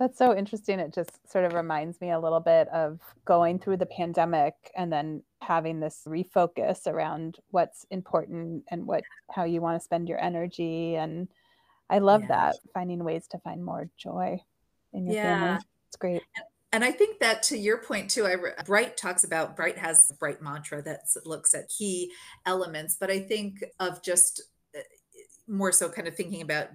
That's 0.00 0.16
so 0.16 0.34
interesting. 0.34 0.80
It 0.80 0.94
just 0.94 1.30
sort 1.30 1.44
of 1.44 1.52
reminds 1.52 2.00
me 2.00 2.10
a 2.10 2.18
little 2.18 2.40
bit 2.40 2.68
of 2.68 3.00
going 3.26 3.58
through 3.58 3.76
the 3.76 3.86
pandemic 3.86 4.54
and 4.74 4.90
then 4.90 5.22
having 5.42 5.78
this 5.78 6.04
refocus 6.06 6.86
around 6.86 7.36
what's 7.50 7.84
important 7.90 8.64
and 8.70 8.86
what 8.86 9.04
how 9.30 9.44
you 9.44 9.60
want 9.60 9.78
to 9.78 9.84
spend 9.84 10.08
your 10.08 10.18
energy. 10.18 10.96
And 10.96 11.28
I 11.90 11.98
love 11.98 12.22
that 12.28 12.56
finding 12.72 13.04
ways 13.04 13.26
to 13.28 13.38
find 13.40 13.62
more 13.62 13.90
joy 13.98 14.40
in 14.94 15.04
your 15.04 15.16
yeah. 15.16 15.38
family. 15.38 15.64
It's 15.88 15.96
great. 15.96 16.22
And 16.72 16.82
I 16.82 16.92
think 16.92 17.18
that 17.18 17.42
to 17.44 17.58
your 17.58 17.82
point 17.82 18.10
too, 18.10 18.24
I, 18.24 18.36
BRYT 18.64 18.96
talks 18.96 19.24
about 19.24 19.54
BRYT 19.54 19.76
has 19.76 20.10
a 20.10 20.14
BRYT 20.14 20.40
mantra 20.40 20.80
that 20.80 21.00
looks 21.26 21.52
at 21.52 21.68
key 21.68 22.10
elements, 22.46 22.96
but 22.98 23.10
I 23.10 23.18
think 23.18 23.62
of 23.78 24.02
just 24.02 24.40
uh, 24.74 24.80
more 25.46 25.72
so 25.72 25.90
kind 25.90 26.08
of 26.08 26.14
thinking 26.14 26.40
about 26.40 26.68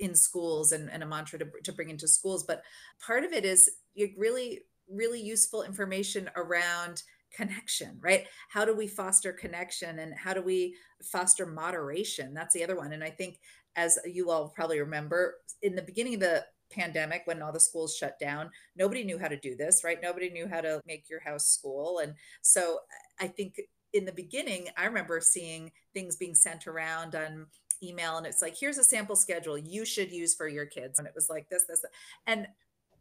in 0.00 0.14
schools 0.14 0.72
and, 0.72 0.90
and 0.90 1.02
a 1.02 1.06
mantra 1.06 1.38
to, 1.38 1.46
to 1.62 1.72
bring 1.72 1.90
into 1.90 2.08
schools. 2.08 2.44
But 2.44 2.62
part 3.04 3.24
of 3.24 3.32
it 3.32 3.44
is 3.44 3.70
really, 4.16 4.62
really 4.88 5.20
useful 5.20 5.62
information 5.62 6.30
around 6.36 7.02
connection, 7.32 7.98
right? 8.00 8.26
How 8.48 8.64
do 8.64 8.74
we 8.74 8.86
foster 8.86 9.32
connection 9.32 9.98
and 9.98 10.14
how 10.14 10.34
do 10.34 10.42
we 10.42 10.76
foster 11.02 11.46
moderation? 11.46 12.34
That's 12.34 12.54
the 12.54 12.64
other 12.64 12.76
one. 12.76 12.92
And 12.92 13.02
I 13.02 13.10
think, 13.10 13.38
as 13.76 13.98
you 14.04 14.30
all 14.30 14.48
probably 14.48 14.80
remember, 14.80 15.36
in 15.62 15.74
the 15.74 15.82
beginning 15.82 16.14
of 16.14 16.20
the 16.20 16.44
pandemic 16.70 17.22
when 17.24 17.42
all 17.42 17.52
the 17.52 17.60
schools 17.60 17.94
shut 17.94 18.18
down 18.18 18.50
nobody 18.76 19.04
knew 19.04 19.18
how 19.18 19.28
to 19.28 19.38
do 19.38 19.54
this 19.54 19.84
right 19.84 19.98
nobody 20.02 20.30
knew 20.30 20.48
how 20.48 20.60
to 20.60 20.80
make 20.86 21.08
your 21.08 21.20
house 21.20 21.46
school 21.46 21.98
and 21.98 22.14
so 22.42 22.78
i 23.20 23.26
think 23.26 23.60
in 23.92 24.04
the 24.04 24.12
beginning 24.12 24.68
i 24.76 24.84
remember 24.84 25.20
seeing 25.20 25.70
things 25.92 26.16
being 26.16 26.34
sent 26.34 26.66
around 26.66 27.14
on 27.14 27.46
email 27.88 28.16
and 28.16 28.26
it's 28.26 28.42
like 28.42 28.56
here's 28.58 28.78
a 28.78 28.84
sample 28.84 29.16
schedule 29.16 29.58
you 29.58 29.84
should 29.84 30.10
use 30.10 30.34
for 30.34 30.48
your 30.48 30.66
kids 30.66 30.98
and 30.98 31.06
it 31.06 31.14
was 31.14 31.28
like 31.28 31.48
this 31.48 31.64
this 31.68 31.84
and 32.26 32.46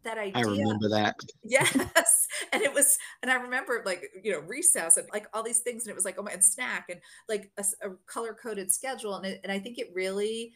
that 0.03 0.17
idea. 0.17 0.33
I 0.35 0.41
remember 0.41 0.89
that. 0.89 1.15
Yes. 1.43 2.27
And 2.51 2.61
it 2.61 2.73
was, 2.73 2.97
and 3.21 3.31
I 3.31 3.35
remember 3.35 3.81
like, 3.85 4.09
you 4.23 4.31
know, 4.31 4.39
recess 4.39 4.97
and 4.97 5.07
like 5.11 5.27
all 5.33 5.43
these 5.43 5.59
things. 5.59 5.83
And 5.83 5.91
it 5.91 5.95
was 5.95 6.05
like, 6.05 6.15
oh 6.17 6.23
my, 6.23 6.31
and 6.31 6.43
snack 6.43 6.85
and 6.89 6.99
like 7.27 7.51
a, 7.57 7.63
a 7.85 7.91
color 8.05 8.33
coded 8.33 8.71
schedule. 8.71 9.15
And, 9.15 9.25
it, 9.25 9.41
and 9.43 9.51
I 9.51 9.59
think 9.59 9.77
it 9.77 9.91
really 9.93 10.53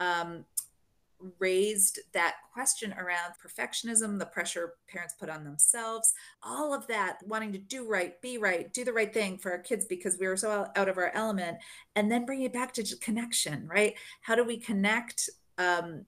um, 0.00 0.44
raised 1.38 2.00
that 2.12 2.36
question 2.52 2.92
around 2.94 3.34
perfectionism, 3.44 4.18
the 4.18 4.26
pressure 4.26 4.74
parents 4.88 5.14
put 5.18 5.28
on 5.28 5.44
themselves, 5.44 6.12
all 6.42 6.74
of 6.74 6.86
that, 6.88 7.18
wanting 7.24 7.52
to 7.52 7.58
do 7.58 7.88
right, 7.88 8.20
be 8.20 8.38
right, 8.38 8.72
do 8.72 8.84
the 8.84 8.92
right 8.92 9.12
thing 9.12 9.38
for 9.38 9.52
our 9.52 9.58
kids 9.58 9.86
because 9.86 10.18
we 10.18 10.26
were 10.26 10.36
so 10.36 10.66
out 10.76 10.88
of 10.88 10.98
our 10.98 11.10
element, 11.14 11.58
and 11.96 12.10
then 12.10 12.26
bring 12.26 12.42
it 12.42 12.52
back 12.52 12.72
to 12.72 12.96
connection, 12.96 13.66
right? 13.68 13.94
How 14.22 14.34
do 14.34 14.44
we 14.44 14.58
connect 14.58 15.30
um, 15.58 16.06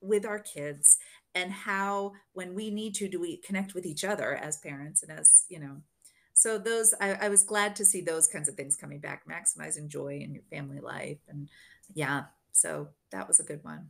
with 0.00 0.26
our 0.26 0.38
kids? 0.38 0.98
And 1.34 1.50
how, 1.50 2.12
when 2.34 2.54
we 2.54 2.70
need 2.70 2.94
to, 2.96 3.08
do 3.08 3.18
we 3.18 3.38
connect 3.38 3.74
with 3.74 3.86
each 3.86 4.04
other 4.04 4.36
as 4.36 4.58
parents 4.58 5.02
and 5.02 5.18
as, 5.18 5.30
you 5.48 5.58
know, 5.58 5.78
so 6.34 6.58
those 6.58 6.94
I, 7.00 7.12
I 7.14 7.28
was 7.28 7.42
glad 7.42 7.76
to 7.76 7.84
see 7.84 8.00
those 8.00 8.26
kinds 8.26 8.48
of 8.48 8.54
things 8.54 8.76
coming 8.76 9.00
back 9.00 9.22
maximizing 9.28 9.88
joy 9.88 10.20
in 10.22 10.34
your 10.34 10.42
family 10.50 10.80
life 10.80 11.18
and 11.28 11.48
yeah 11.94 12.24
so 12.52 12.88
that 13.10 13.28
was 13.28 13.40
a 13.40 13.44
good 13.44 13.62
one 13.62 13.88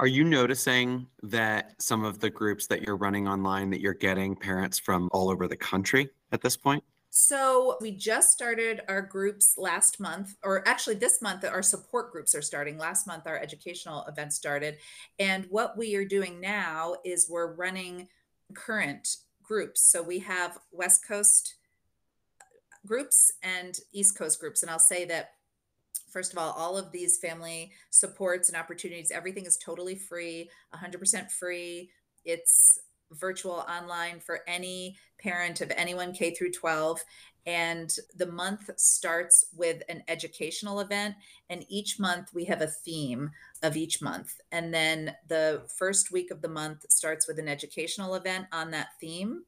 are 0.00 0.06
you 0.06 0.24
noticing 0.24 1.06
that 1.22 1.74
some 1.78 2.04
of 2.06 2.20
the 2.20 2.30
groups 2.30 2.66
that 2.68 2.80
you're 2.80 2.96
running 2.96 3.28
online 3.28 3.68
that 3.68 3.82
you're 3.82 3.92
getting 3.92 4.34
parents 4.34 4.78
from 4.78 5.10
all 5.12 5.28
over 5.28 5.46
the 5.46 5.56
country 5.56 6.08
at 6.32 6.40
this 6.40 6.56
point? 6.56 6.82
So 7.10 7.76
we 7.82 7.90
just 7.90 8.32
started 8.32 8.80
our 8.88 9.02
groups 9.02 9.56
last 9.58 10.00
month, 10.00 10.36
or 10.42 10.66
actually 10.66 10.94
this 10.94 11.20
month, 11.20 11.44
our 11.44 11.62
support 11.62 12.12
groups 12.12 12.34
are 12.34 12.40
starting. 12.40 12.78
Last 12.78 13.06
month, 13.06 13.26
our 13.26 13.36
educational 13.36 14.06
event 14.06 14.32
started. 14.32 14.78
And 15.18 15.44
what 15.50 15.76
we 15.76 15.94
are 15.96 16.06
doing 16.06 16.40
now 16.40 16.94
is 17.04 17.28
we're 17.28 17.52
running 17.52 18.08
current 18.54 19.16
groups. 19.42 19.82
So 19.82 20.02
we 20.02 20.20
have 20.20 20.56
West 20.72 21.06
Coast 21.06 21.56
groups 22.86 23.32
and 23.42 23.78
East 23.92 24.16
Coast 24.16 24.40
groups. 24.40 24.62
And 24.62 24.70
I'll 24.70 24.78
say 24.78 25.04
that 25.04 25.32
first 26.10 26.32
of 26.32 26.38
all, 26.38 26.52
all 26.52 26.76
of 26.76 26.92
these 26.92 27.18
family 27.18 27.72
supports 27.90 28.48
and 28.48 28.56
opportunities, 28.56 29.10
everything 29.10 29.46
is 29.46 29.56
totally 29.56 29.94
free, 29.94 30.50
100% 30.74 31.30
free. 31.30 31.90
It's 32.24 32.78
virtual 33.12 33.64
online 33.68 34.20
for 34.20 34.40
any 34.46 34.96
parent 35.18 35.60
of 35.60 35.72
anyone 35.76 36.12
K 36.12 36.34
through 36.34 36.52
12. 36.52 37.02
And 37.46 37.90
the 38.16 38.30
month 38.30 38.70
starts 38.76 39.46
with 39.56 39.82
an 39.88 40.02
educational 40.08 40.80
event. 40.80 41.14
And 41.48 41.64
each 41.68 41.98
month 41.98 42.28
we 42.34 42.44
have 42.44 42.60
a 42.60 42.66
theme 42.66 43.30
of 43.62 43.76
each 43.76 44.02
month. 44.02 44.34
And 44.52 44.72
then 44.72 45.14
the 45.28 45.62
first 45.78 46.12
week 46.12 46.30
of 46.30 46.42
the 46.42 46.48
month 46.48 46.84
starts 46.90 47.26
with 47.26 47.38
an 47.38 47.48
educational 47.48 48.14
event 48.14 48.46
on 48.52 48.70
that 48.72 48.88
theme. 49.00 49.44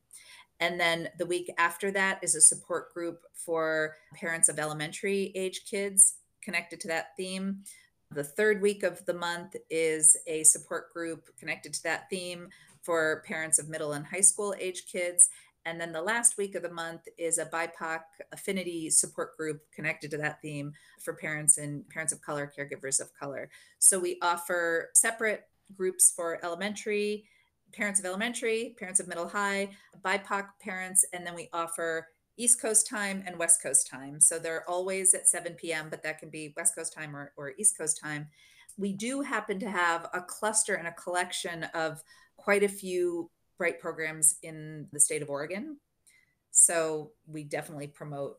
And 0.59 0.79
then 0.79 1.09
the 1.19 1.27
week 1.27 1.53
after 1.59 1.91
that 1.91 2.21
is 2.23 2.35
a 2.35 2.41
support 2.41 2.95
group 2.95 3.21
for 3.35 3.97
parents 4.15 4.49
of 4.49 4.59
elementary 4.59 5.33
age 5.35 5.63
kids 5.69 6.15
connected 6.43 6.81
to 6.81 6.89
that 6.89 7.17
theme. 7.17 7.65
The 8.11 8.25
third 8.25 8.61
week 8.61 8.83
of 8.83 9.05
the 9.07 9.15
month 9.15 9.57
is 9.71 10.17
a 10.27 10.43
support 10.43 10.93
group 10.93 11.29
connected 11.39 11.73
to 11.75 11.83
that 11.85 12.11
theme 12.11 12.49
for 12.83 13.23
parents 13.27 13.59
of 13.59 13.69
middle 13.69 13.93
and 13.93 14.05
high 14.05 14.21
school 14.21 14.55
age 14.59 14.85
kids. 14.91 15.31
And 15.65 15.81
then 15.81 15.93
the 15.93 16.03
last 16.03 16.37
week 16.37 16.55
of 16.55 16.63
the 16.63 16.73
month 16.73 17.03
is 17.17 17.39
a 17.39 17.47
BIPOC 17.47 18.01
affinity 18.33 18.91
support 18.91 19.37
group 19.37 19.63
connected 19.75 20.11
to 20.11 20.19
that 20.19 20.43
theme 20.43 20.73
for 21.01 21.15
parents 21.15 21.57
and 21.57 21.89
parents 21.89 22.13
of 22.13 22.21
color, 22.21 22.53
caregivers 22.57 23.01
of 23.01 23.15
color. 23.15 23.49
So 23.79 23.99
we 23.99 24.19
offer 24.21 24.91
separate 24.95 25.45
groups 25.75 26.13
for 26.15 26.45
elementary, 26.45 27.25
parents 27.73 28.01
of 28.01 28.07
elementary, 28.07 28.75
parents 28.79 29.01
of 29.01 29.09
middle 29.09 29.29
high, 29.29 29.71
BIPOC 30.05 30.49
parents, 30.61 31.05
and 31.13 31.27
then 31.27 31.35
we 31.35 31.49
offer 31.53 32.09
East 32.43 32.61
Coast 32.61 32.89
time 32.89 33.23
and 33.27 33.39
West 33.39 33.63
Coast 33.63 33.89
time. 33.89 34.21
So 34.21 34.39
they're 34.39 34.69
always 34.69 35.15
at 35.15 35.29
7 35.29 35.55
p.m., 35.55 35.87
but 35.89 36.03
that 36.03 36.19
can 36.19 36.29
be 36.29 36.53
West 36.57 36.75
Coast 36.75 36.93
time 36.93 37.15
or, 37.15 37.33
or 37.37 37.53
East 37.57 37.79
Coast 37.79 38.01
time. 38.03 38.27
We 38.77 38.93
do 38.93 39.21
happen 39.21 39.61
to 39.61 39.71
have 39.71 40.09
a 40.13 40.21
cluster 40.21 40.75
and 40.75 40.89
a 40.89 40.93
collection 40.93 41.65
of 41.75 42.03
quite 42.37 42.65
a 42.65 42.69
few 42.69 43.31
BRYT 43.61 43.79
programs 43.79 44.37
in 44.43 44.89
the 44.93 44.99
state 44.99 45.23
of 45.23 45.31
Oregon. 45.31 45.77
So 46.51 47.13
we 47.27 47.45
definitely 47.45 47.87
promote 47.87 48.39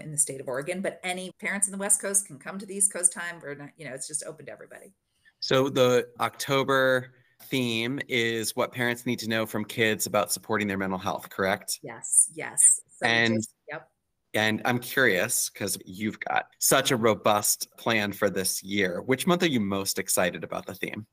in 0.00 0.12
the 0.12 0.18
state 0.18 0.40
of 0.40 0.48
Oregon, 0.48 0.80
but 0.80 0.98
any 1.02 1.30
parents 1.38 1.66
in 1.66 1.72
the 1.72 1.78
West 1.78 2.00
Coast 2.00 2.26
can 2.26 2.38
come 2.38 2.58
to 2.58 2.64
the 2.64 2.74
East 2.74 2.92
Coast 2.92 3.12
time 3.12 3.40
or 3.44 3.54
not, 3.54 3.70
you 3.76 3.84
know, 3.84 3.92
it's 3.92 4.08
just 4.08 4.24
open 4.24 4.46
to 4.46 4.52
everybody. 4.52 4.94
So 5.40 5.68
the 5.68 6.08
October 6.20 7.12
theme 7.44 8.00
is 8.08 8.56
what 8.56 8.72
parents 8.72 9.06
need 9.06 9.18
to 9.20 9.28
know 9.28 9.46
from 9.46 9.64
kids 9.64 10.06
about 10.06 10.32
supporting 10.32 10.68
their 10.68 10.78
mental 10.78 10.98
health, 10.98 11.28
correct? 11.30 11.78
Yes, 11.82 12.30
yes. 12.34 12.80
So 12.96 13.06
and 13.06 13.36
just, 13.36 13.54
yep. 13.68 13.88
And 14.34 14.62
I'm 14.64 14.78
curious 14.78 15.50
because 15.50 15.76
you've 15.84 16.18
got 16.20 16.46
such 16.58 16.90
a 16.90 16.96
robust 16.96 17.68
plan 17.78 18.12
for 18.12 18.30
this 18.30 18.62
year. 18.62 19.02
Which 19.02 19.26
month 19.26 19.42
are 19.42 19.48
you 19.48 19.60
most 19.60 19.98
excited 19.98 20.42
about 20.42 20.66
the 20.66 20.74
theme? 20.74 21.06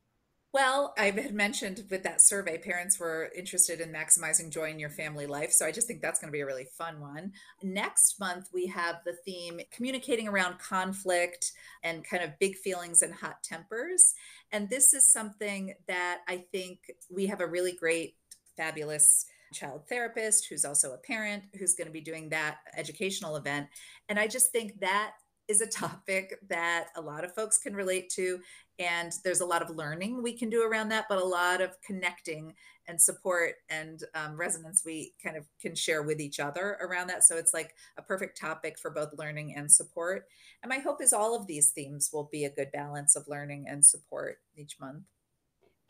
Well, 0.52 0.96
I 0.98 1.12
had 1.12 1.34
mentioned 1.36 1.84
with 1.92 2.02
that 2.04 2.22
survey, 2.22 2.58
parents 2.58 3.00
were 3.00 3.30
interested 3.38 3.82
in 3.82 3.94
maximizing 3.94 4.50
joy 4.50 4.72
in 4.72 4.80
your 4.80 4.90
family 4.90 5.28
life. 5.28 5.52
So 5.52 5.64
I 5.64 5.72
just 5.72 5.86
think 5.86 6.02
that's 6.02 6.20
going 6.20 6.30
to 6.30 6.36
be 6.36 6.42
a 6.42 6.46
really 6.46 6.68
fun 6.76 7.00
one. 7.00 7.34
Next 7.62 8.20
month, 8.20 8.50
we 8.52 8.66
have 8.66 9.02
the 9.06 9.14
theme 9.26 9.60
communicating 9.72 10.28
around 10.28 10.58
conflict 10.58 11.52
and 11.84 12.04
kind 12.04 12.24
of 12.24 12.40
big 12.40 12.56
feelings 12.56 13.04
and 13.04 13.14
hot 13.14 13.44
tempers. 13.44 14.16
And 14.52 14.68
this 14.72 14.96
is 14.96 15.12
something 15.12 15.76
that 15.88 16.22
I 16.28 16.46
think 16.52 16.80
we 17.12 17.28
have 17.28 17.42
a 17.42 17.48
really 17.48 17.74
great, 17.74 18.16
fabulous 18.58 19.28
child 19.54 19.84
therapist 19.88 20.48
who's 20.50 20.66
also 20.66 20.94
a 20.94 20.98
parent 20.98 21.44
who's 21.60 21.76
going 21.76 21.88
to 21.88 21.94
be 21.94 22.02
doing 22.02 22.30
that 22.30 22.58
educational 22.76 23.36
event. 23.36 23.68
And 24.08 24.20
I 24.20 24.28
just 24.28 24.52
think 24.52 24.80
that 24.80 25.14
is 25.48 25.62
a 25.62 25.68
topic 25.86 26.40
that 26.48 26.88
a 26.96 27.02
lot 27.02 27.24
of 27.26 27.36
folks 27.36 27.58
can 27.58 27.76
relate 27.76 28.10
to. 28.12 28.40
And 28.80 29.12
there's 29.26 29.42
a 29.42 29.46
lot 29.46 29.62
of 29.62 29.76
learning 29.76 30.24
we 30.24 30.38
can 30.38 30.50
do 30.50 30.64
around 30.64 30.90
that, 30.90 31.06
but 31.10 31.22
a 31.22 31.24
lot 31.24 31.62
of 31.62 31.76
connecting 31.86 32.54
and 32.88 33.00
support 33.00 33.56
and 33.70 34.04
um, 34.16 34.36
resonance 34.36 34.84
we 34.86 35.14
kind 35.22 35.38
of 35.38 35.46
can 35.62 35.76
share 35.76 36.02
with 36.02 36.20
each 36.20 36.40
other 36.40 36.78
around 36.82 37.08
that. 37.08 37.24
So 37.24 37.38
it's 37.38 37.54
like 37.54 37.76
a 37.98 38.02
perfect 38.02 38.40
topic 38.40 38.80
for 38.80 38.90
both 38.90 39.14
learning 39.18 39.54
and 39.56 39.72
support. 39.72 40.26
And 40.64 40.70
my 40.70 40.80
hope 40.80 41.02
is 41.02 41.14
all 41.14 41.36
of 41.36 41.46
these 41.46 41.70
themes 41.70 42.10
will 42.12 42.30
be 42.32 42.46
a 42.46 42.50
good 42.50 42.72
balance 42.72 43.16
of 43.16 43.28
learning 43.28 43.66
and 43.68 43.86
support 43.86 44.38
each 44.56 44.80
month. 44.80 45.04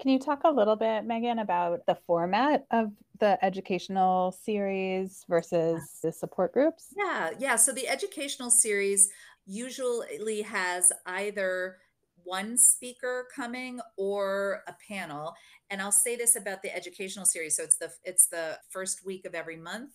Can 0.02 0.12
you 0.12 0.20
talk 0.20 0.42
a 0.46 0.50
little 0.50 0.78
bit, 0.78 1.04
Megan, 1.04 1.40
about 1.40 1.86
the 1.86 1.98
format 2.08 2.66
of 2.72 2.92
the 3.20 3.38
educational 3.44 4.32
series 4.32 5.26
versus 5.28 6.00
the 6.02 6.12
support 6.12 6.54
groups? 6.54 6.94
Yeah, 6.98 7.32
yeah. 7.38 7.56
So 7.58 7.74
the 7.74 7.88
educational 7.88 8.50
series 8.50 9.10
usually 9.46 10.42
has 10.44 10.92
either 11.06 11.78
one 12.24 12.58
speaker 12.58 13.28
coming 13.36 13.80
or 13.98 14.62
a 14.68 14.76
panel. 14.88 15.34
And 15.70 15.82
i'll 15.82 15.92
say 15.92 16.16
this 16.16 16.36
about 16.36 16.62
the 16.62 16.76
educational 16.76 17.26
series. 17.26 17.56
So 17.56 17.64
it's 17.64 17.78
the 17.78 17.92
it's 18.04 18.28
the 18.28 18.60
first 18.70 19.06
week 19.06 19.26
of 19.26 19.36
every 19.36 19.58
month. 19.58 19.92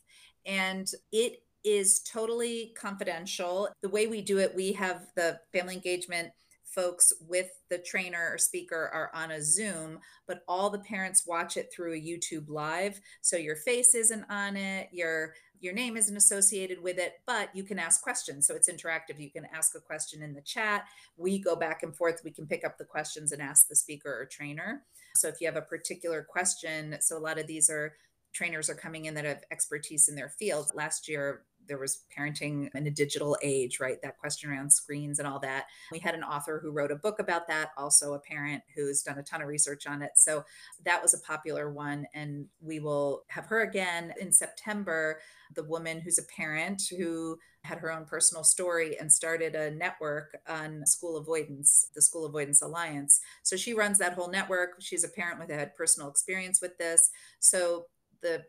And 0.47 0.87
it 1.13 1.43
is 1.65 2.01
totally 2.01 2.75
confidential. 2.79 3.71
The 3.83 3.89
way 3.89 4.07
we 4.07 4.21
do 4.21 4.39
it 4.39 4.55
we 4.55 4.73
have 4.73 5.07
the 5.17 5.39
family 5.53 5.75
engagement 5.75 6.31
folks 6.75 7.13
with 7.21 7.49
the 7.71 7.79
trainer 7.79 8.31
or 8.33 8.39
speaker 8.39 8.91
are 8.93 9.11
on 9.15 9.31
a 9.31 9.43
Zoom, 9.43 9.99
but 10.27 10.41
all 10.49 10.71
the 10.71 10.81
parents 10.81 11.25
watch 11.27 11.57
it 11.57 11.73
through 11.73 11.95
a 11.95 12.01
YouTube 12.01 12.49
live. 12.49 13.01
So 13.21 13.37
your 13.37 13.57
face 13.57 13.95
isn't 13.95 14.25
on 14.29 14.57
it, 14.57 14.89
your 14.93 15.35
your 15.65 15.73
name 15.73 15.97
isn't 15.97 16.17
associated 16.17 16.83
with 16.83 16.99
it, 16.99 17.15
but 17.27 17.49
you 17.57 17.65
can 17.65 17.79
ask 17.79 18.03
questions. 18.03 18.47
So 18.47 18.55
it's 18.55 18.71
interactive. 18.71 19.19
You 19.19 19.31
can 19.31 19.47
ask 19.53 19.75
a 19.75 19.81
question 19.81 20.23
in 20.23 20.35
the 20.35 20.43
chat. 20.43 20.85
We 21.17 21.39
go 21.39 21.57
back 21.57 21.83
and 21.83 21.97
forth. 21.97 22.21
We 22.23 22.31
can 22.31 22.47
pick 22.47 22.65
up 22.65 22.77
the 22.77 22.85
questions 22.85 23.33
and 23.33 23.41
ask 23.41 23.67
the 23.69 23.75
speaker 23.75 24.11
or 24.11 24.27
trainer. 24.27 24.83
So 25.17 25.29
if 25.29 25.41
you 25.41 25.47
have 25.47 25.57
a 25.57 25.63
particular 25.63 26.23
question, 26.23 26.97
so 27.01 27.17
a 27.17 27.19
lot 27.19 27.39
of 27.39 27.47
these 27.47 27.71
are 27.71 27.95
trainers 28.35 28.69
are 28.69 28.75
coming 28.75 29.07
in 29.07 29.15
that 29.15 29.25
have 29.25 29.45
expertise 29.51 30.09
in 30.09 30.17
their 30.17 30.29
field. 30.29 30.71
Last 30.75 31.09
year, 31.09 31.45
there 31.67 31.79
was 31.79 32.05
parenting 32.17 32.69
in 32.75 32.87
a 32.87 32.91
digital 32.91 33.37
age, 33.43 33.81
right? 33.81 34.01
That 34.03 34.19
question 34.19 34.51
around 34.51 34.73
screens 34.73 35.19
and 35.19 35.29
all 35.29 35.39
that. 35.41 35.67
We 35.93 35.99
had 35.99 36.15
an 36.15 36.25
author 36.25 36.61
who 36.63 36.71
wrote 36.71 36.93
a 36.93 36.97
book 36.97 37.19
about 37.19 37.49
that, 37.49 37.71
also 37.77 38.15
a 38.15 38.19
parent 38.19 38.63
who's 38.75 39.03
done 39.03 39.19
a 39.19 39.23
ton 39.23 39.43
of 39.43 39.49
research 39.49 39.87
on 39.87 40.03
it. 40.03 40.13
So 40.17 40.45
that 40.85 41.03
was 41.03 41.15
a 41.15 41.21
popular 41.21 41.73
one. 41.73 42.07
And 42.15 42.47
we 42.61 42.81
will 42.81 43.25
have 43.29 43.47
her 43.47 43.63
again 43.63 44.13
in 44.21 44.33
September. 44.33 45.21
The 45.55 45.65
woman 45.65 46.01
who's 46.01 46.19
a 46.19 46.25
parent 46.37 46.83
who 46.97 47.39
had 47.63 47.79
her 47.79 47.91
own 47.91 48.05
personal 48.05 48.45
story 48.45 48.99
and 48.99 49.11
started 49.11 49.55
a 49.55 49.71
network 49.71 50.37
on 50.47 50.85
school 50.87 51.17
avoidance, 51.17 51.89
the 51.95 52.03
School 52.03 52.27
Avoidance 52.27 52.61
Alliance. 52.61 53.21
So 53.43 53.57
she 53.57 53.73
runs 53.73 53.99
that 53.99 54.13
whole 54.13 54.31
network. 54.31 54.81
She's 54.81 55.05
a 55.05 55.09
parent 55.09 55.41
with 55.41 55.51
had 55.51 55.75
personal 55.75 56.11
experience 56.11 56.61
with 56.61 56.77
this. 56.77 57.11
So 57.41 57.87
the 58.21 58.45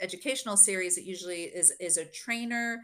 educational 0.00 0.56
series, 0.56 0.98
it 0.98 1.04
usually 1.04 1.44
is 1.44 1.72
is 1.80 1.96
a 1.96 2.04
trainer 2.04 2.80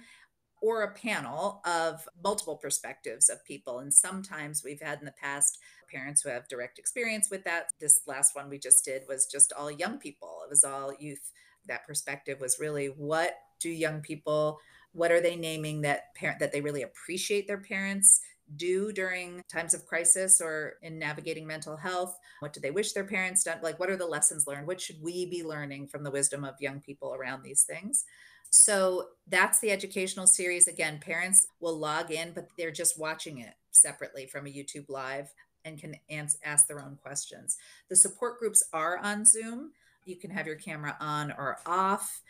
or 0.62 0.83
a 0.83 0.94
panel 0.94 1.61
of 1.66 2.09
multiple 2.22 2.57
perspectives 2.57 3.29
of 3.29 3.44
people. 3.44 3.81
And 3.81 3.92
sometimes 3.92 4.62
we've 4.64 4.81
had 4.81 4.98
in 4.98 5.05
the 5.05 5.12
past 5.12 5.59
parents 5.92 6.22
who 6.22 6.31
have 6.31 6.48
direct 6.48 6.79
experience 6.79 7.29
with 7.31 7.44
that. 7.44 7.66
This 7.81 8.00
last 8.07 8.35
one 8.35 8.48
we 8.48 8.59
just 8.59 8.83
did 8.83 9.03
was 9.07 9.27
just 9.27 9.53
all 9.53 9.70
young 9.70 9.98
people. 9.98 10.38
It 10.44 10.50
was 10.50 10.64
all 10.64 10.94
youth. 10.98 11.33
That 11.66 11.87
perspective 11.87 12.40
was 12.40 12.59
really 12.59 12.87
what 12.87 13.35
do 13.61 13.68
young 13.68 14.00
people, 14.00 14.59
what 14.92 15.11
are 15.11 15.20
they 15.20 15.37
naming 15.37 15.83
that 15.83 16.14
parent 16.14 16.38
that 16.38 16.53
they 16.53 16.61
really 16.61 16.83
appreciate 16.83 17.46
their 17.46 17.61
parents 17.61 18.20
do 18.57 18.92
during 18.92 19.42
times 19.50 19.74
of 19.74 19.87
crisis 19.87 20.40
or 20.40 20.74
in 20.83 20.98
navigating 20.98 21.46
mental 21.46 21.76
health? 21.76 22.18
What 22.40 22.52
do 22.52 22.61
they 22.61 22.70
wish 22.70 22.92
their 22.92 23.04
parents 23.04 23.44
done? 23.44 23.59
Like, 23.62 23.78
what 23.78 23.90
are 23.90 23.96
the 23.96 24.07
lessons 24.07 24.46
learned? 24.46 24.66
What 24.66 24.80
should 24.80 25.02
we 25.02 25.26
be 25.26 25.42
learning 25.42 25.88
from 25.88 26.02
the 26.02 26.11
wisdom 26.11 26.44
of 26.44 26.61
young 26.61 26.80
people 26.80 27.14
around 27.14 27.42
these 27.42 27.62
things? 27.62 28.04
So 28.50 29.09
that's 29.26 29.59
the 29.61 29.70
educational 29.70 30.26
series. 30.26 30.68
Again, 30.68 31.00
parents 31.00 31.48
will 31.61 31.78
log 31.78 32.11
in, 32.11 32.33
but 32.33 32.48
they're 32.57 32.70
just 32.70 32.98
watching 32.98 33.38
it 33.38 33.54
separately 33.72 34.26
from 34.26 34.46
a 34.46 34.50
YouTube 34.50 34.88
live 34.88 35.33
and 35.64 35.78
can 35.78 35.96
ask 36.44 36.68
their 36.68 36.80
own 36.80 36.98
questions. 37.02 37.57
The 37.88 37.96
support 37.96 38.38
groups 38.38 38.62
are 38.72 38.98
on 38.98 39.24
Zoom. 39.24 39.72
You 40.04 40.16
can 40.16 40.30
have 40.30 40.46
your 40.46 40.57
camera 40.57 40.96
on 41.00 41.33
or 41.33 41.59
off 41.66 42.20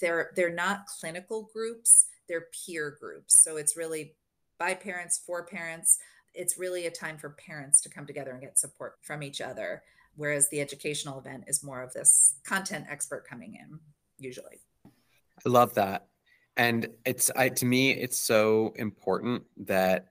they're 0.00 0.30
they're 0.36 0.52
not 0.52 0.86
clinical 0.86 1.48
groups, 1.52 2.06
they're 2.28 2.46
peer 2.66 2.96
groups. 3.00 3.42
So 3.42 3.56
it's 3.56 3.76
really 3.76 4.14
by 4.58 4.74
parents 4.74 5.20
for 5.24 5.44
parents. 5.44 5.98
It's 6.34 6.58
really 6.58 6.86
a 6.86 6.90
time 6.90 7.18
for 7.18 7.30
parents 7.30 7.80
to 7.82 7.88
come 7.88 8.06
together 8.06 8.32
and 8.32 8.40
get 8.40 8.58
support 8.58 8.96
from 9.02 9.22
each 9.22 9.40
other. 9.40 9.82
Whereas 10.16 10.48
the 10.48 10.60
educational 10.60 11.18
event 11.18 11.44
is 11.46 11.62
more 11.62 11.82
of 11.82 11.92
this 11.92 12.36
content 12.46 12.86
expert 12.88 13.26
coming 13.28 13.54
in, 13.54 13.78
usually. 14.18 14.60
I 14.84 15.48
love 15.48 15.74
that. 15.74 16.06
And 16.56 16.88
it's 17.04 17.30
I, 17.36 17.50
to 17.50 17.66
me, 17.66 17.90
it's 17.90 18.18
so 18.18 18.72
important 18.76 19.42
that 19.58 20.06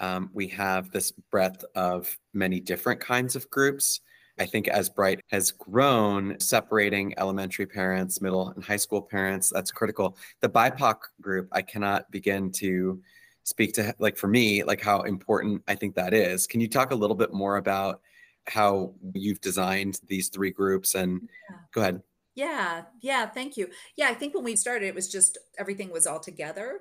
um, 0.00 0.30
we 0.32 0.48
have 0.48 0.90
this 0.90 1.12
breadth 1.30 1.64
of 1.76 2.16
many 2.32 2.58
different 2.58 3.00
kinds 3.00 3.36
of 3.36 3.48
groups. 3.50 4.00
I 4.38 4.46
think 4.46 4.66
as 4.66 4.90
BRYT 4.90 5.20
has 5.30 5.52
grown, 5.52 6.38
separating 6.40 7.14
elementary 7.18 7.66
parents, 7.66 8.20
middle 8.20 8.48
and 8.48 8.64
high 8.64 8.76
school 8.76 9.00
parents, 9.00 9.52
that's 9.54 9.70
critical. 9.70 10.16
The 10.40 10.48
BIPOC 10.48 10.96
group, 11.20 11.48
I 11.52 11.62
cannot 11.62 12.10
begin 12.10 12.50
to 12.52 13.00
speak 13.44 13.74
to, 13.74 13.94
like 13.98 14.16
for 14.16 14.26
me, 14.26 14.64
like 14.64 14.80
how 14.80 15.02
important 15.02 15.62
I 15.68 15.74
think 15.74 15.94
that 15.94 16.12
is. 16.12 16.46
Can 16.46 16.60
you 16.60 16.68
talk 16.68 16.90
a 16.90 16.96
little 16.96 17.16
bit 17.16 17.32
more 17.32 17.56
about 17.56 18.00
how 18.46 18.94
you've 19.14 19.40
designed 19.40 20.00
these 20.08 20.28
three 20.28 20.50
groups? 20.50 20.94
And 20.94 21.20
yeah. 21.50 21.56
go 21.72 21.80
ahead. 21.80 22.02
Yeah, 22.34 22.82
yeah, 23.00 23.26
thank 23.26 23.56
you. 23.56 23.68
Yeah, 23.96 24.08
I 24.08 24.14
think 24.14 24.34
when 24.34 24.42
we 24.42 24.56
started, 24.56 24.86
it 24.86 24.94
was 24.94 25.08
just 25.08 25.38
everything 25.56 25.92
was 25.92 26.06
all 26.06 26.18
together. 26.18 26.80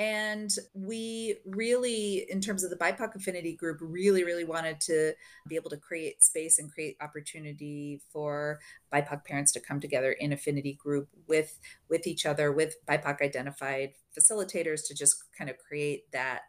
And 0.00 0.50
we 0.72 1.36
really, 1.44 2.24
in 2.30 2.40
terms 2.40 2.64
of 2.64 2.70
the 2.70 2.76
BIPOC 2.76 3.16
affinity 3.16 3.54
group, 3.54 3.80
really, 3.82 4.24
really 4.24 4.44
wanted 4.44 4.80
to 4.82 5.12
be 5.46 5.56
able 5.56 5.68
to 5.68 5.76
create 5.76 6.22
space 6.22 6.58
and 6.58 6.72
create 6.72 6.96
opportunity 7.02 8.00
for 8.10 8.60
BIPOC 8.90 9.26
parents 9.26 9.52
to 9.52 9.60
come 9.60 9.78
together 9.78 10.12
in 10.12 10.32
affinity 10.32 10.72
group 10.72 11.10
with 11.28 11.58
with 11.90 12.06
each 12.06 12.24
other, 12.24 12.50
with 12.50 12.76
BIPOC 12.88 13.20
identified 13.20 13.90
facilitators 14.18 14.86
to 14.86 14.94
just 14.94 15.16
kind 15.36 15.50
of 15.50 15.58
create 15.58 16.10
that 16.12 16.44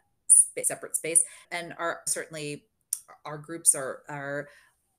separate 0.62 0.96
space. 0.96 1.22
And 1.50 1.74
our 1.78 2.00
certainly 2.06 2.64
our 3.26 3.36
groups 3.36 3.74
are 3.74 4.02
are 4.08 4.48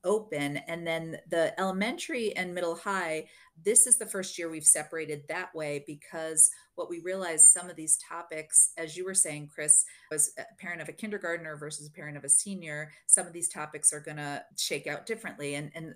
open 0.03 0.57
and 0.57 0.85
then 0.85 1.17
the 1.29 1.57
elementary 1.59 2.35
and 2.35 2.53
middle 2.53 2.75
high 2.75 3.25
this 3.63 3.85
is 3.87 3.97
the 3.97 4.05
first 4.05 4.37
year 4.37 4.49
we've 4.49 4.65
separated 4.65 5.23
that 5.27 5.53
way 5.55 5.83
because 5.87 6.49
what 6.75 6.89
we 6.89 6.99
realized 6.99 7.45
some 7.45 7.69
of 7.69 7.75
these 7.75 7.97
topics 7.97 8.71
as 8.77 8.97
you 8.97 9.05
were 9.05 9.13
saying 9.13 9.49
chris 9.53 9.85
was 10.11 10.33
a 10.37 10.43
parent 10.59 10.81
of 10.81 10.89
a 10.89 10.93
kindergartner 10.93 11.55
versus 11.55 11.87
a 11.87 11.91
parent 11.91 12.17
of 12.17 12.23
a 12.23 12.29
senior 12.29 12.91
some 13.07 13.27
of 13.27 13.33
these 13.33 13.49
topics 13.49 13.93
are 13.93 13.99
going 13.99 14.17
to 14.17 14.43
shake 14.57 14.87
out 14.87 15.05
differently. 15.05 15.55
And 15.55 15.71
and 15.75 15.95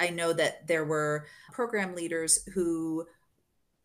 i 0.00 0.10
know 0.10 0.32
that 0.32 0.66
there 0.66 0.84
were 0.84 1.26
program 1.52 1.94
leaders 1.94 2.46
who 2.54 3.06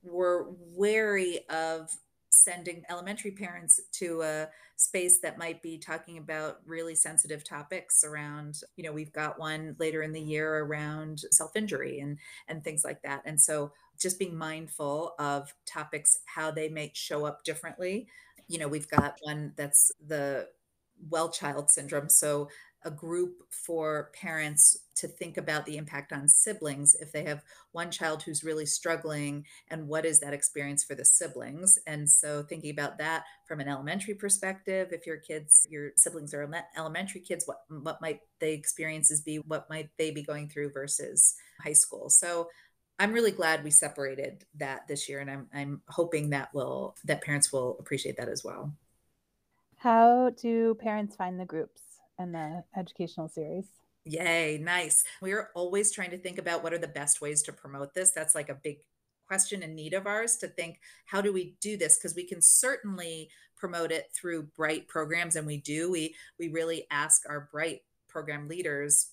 were 0.03 0.53
wary 0.75 1.47
of 1.49 1.95
sending 2.33 2.83
elementary 2.89 3.31
parents 3.31 3.79
to 3.93 4.21
a 4.21 4.47
space 4.75 5.19
that 5.19 5.37
might 5.37 5.61
be 5.61 5.77
talking 5.77 6.17
about 6.17 6.59
really 6.65 6.95
sensitive 6.95 7.43
topics 7.43 8.03
around 8.03 8.59
you 8.75 8.83
know 8.83 8.91
we've 8.91 9.13
got 9.13 9.39
one 9.39 9.75
later 9.79 10.01
in 10.01 10.11
the 10.11 10.19
year 10.21 10.59
around 10.65 11.21
self-injury 11.31 11.99
and 11.99 12.17
and 12.47 12.63
things 12.63 12.83
like 12.83 13.01
that. 13.03 13.21
And 13.25 13.39
so 13.39 13.71
just 13.99 14.19
being 14.19 14.35
mindful 14.37 15.13
of 15.19 15.53
topics 15.65 16.19
how 16.25 16.51
they 16.51 16.69
may 16.69 16.91
show 16.93 17.25
up 17.25 17.43
differently. 17.43 18.07
You 18.47 18.59
know 18.59 18.67
we've 18.67 18.89
got 18.89 19.17
one 19.21 19.53
that's 19.55 19.91
the 20.05 20.47
well 21.09 21.29
child 21.29 21.69
syndrome. 21.69 22.09
So 22.09 22.49
a 22.85 22.91
group 22.91 23.43
for 23.49 24.11
parents 24.13 24.79
to 24.95 25.07
think 25.07 25.37
about 25.37 25.65
the 25.65 25.77
impact 25.77 26.13
on 26.13 26.27
siblings 26.27 26.95
if 26.95 27.11
they 27.11 27.23
have 27.23 27.43
one 27.71 27.89
child 27.89 28.21
who's 28.23 28.43
really 28.43 28.65
struggling 28.65 29.45
and 29.69 29.87
what 29.87 30.05
is 30.05 30.19
that 30.19 30.33
experience 30.33 30.83
for 30.83 30.95
the 30.95 31.05
siblings 31.05 31.79
and 31.87 32.09
so 32.09 32.43
thinking 32.43 32.69
about 32.69 32.97
that 32.97 33.23
from 33.47 33.59
an 33.59 33.67
elementary 33.67 34.13
perspective 34.13 34.89
if 34.91 35.07
your 35.07 35.17
kids 35.17 35.65
your 35.69 35.91
siblings 35.95 36.33
are 36.33 36.47
elementary 36.77 37.21
kids 37.21 37.45
what 37.47 37.61
what 37.81 38.01
might 38.01 38.19
the 38.39 38.51
experiences 38.51 39.21
be 39.21 39.37
what 39.37 39.69
might 39.69 39.89
they 39.97 40.11
be 40.11 40.23
going 40.23 40.47
through 40.47 40.71
versus 40.71 41.35
high 41.63 41.73
school 41.73 42.09
so 42.09 42.47
I'm 42.99 43.11
really 43.11 43.31
glad 43.31 43.63
we 43.63 43.71
separated 43.71 44.45
that 44.55 44.87
this 44.87 45.09
year 45.09 45.19
and 45.19 45.29
I'm 45.29 45.47
I'm 45.53 45.81
hoping 45.89 46.29
that 46.29 46.53
will 46.53 46.95
that 47.05 47.21
parents 47.21 47.51
will 47.51 47.77
appreciate 47.79 48.17
that 48.17 48.29
as 48.29 48.43
well. 48.43 48.73
How 49.77 50.29
do 50.29 50.75
parents 50.75 51.15
find 51.15 51.39
the 51.39 51.45
groups? 51.45 51.81
And 52.19 52.33
the 52.33 52.63
educational 52.77 53.27
series. 53.27 53.65
Yay, 54.05 54.59
nice. 54.61 55.03
We're 55.21 55.49
always 55.55 55.91
trying 55.91 56.11
to 56.11 56.17
think 56.17 56.37
about 56.37 56.63
what 56.63 56.73
are 56.73 56.77
the 56.77 56.87
best 56.87 57.21
ways 57.21 57.41
to 57.43 57.53
promote 57.53 57.93
this. 57.93 58.11
That's 58.11 58.35
like 58.35 58.49
a 58.49 58.59
big 58.61 58.79
question 59.25 59.63
and 59.63 59.75
need 59.75 59.93
of 59.93 60.05
ours 60.05 60.35
to 60.37 60.47
think 60.47 60.79
how 61.05 61.21
do 61.21 61.31
we 61.31 61.55
do 61.61 61.77
this 61.77 61.97
because 61.97 62.15
we 62.15 62.25
can 62.25 62.41
certainly 62.41 63.29
promote 63.55 63.91
it 63.91 64.09
through 64.13 64.49
BRYT 64.57 64.87
programs 64.87 65.35
and 65.35 65.47
we 65.47 65.57
do 65.57 65.89
we 65.89 66.13
we 66.37 66.49
really 66.49 66.85
ask 66.91 67.23
our 67.29 67.49
BRYT 67.53 67.79
program 68.09 68.47
leaders 68.47 69.11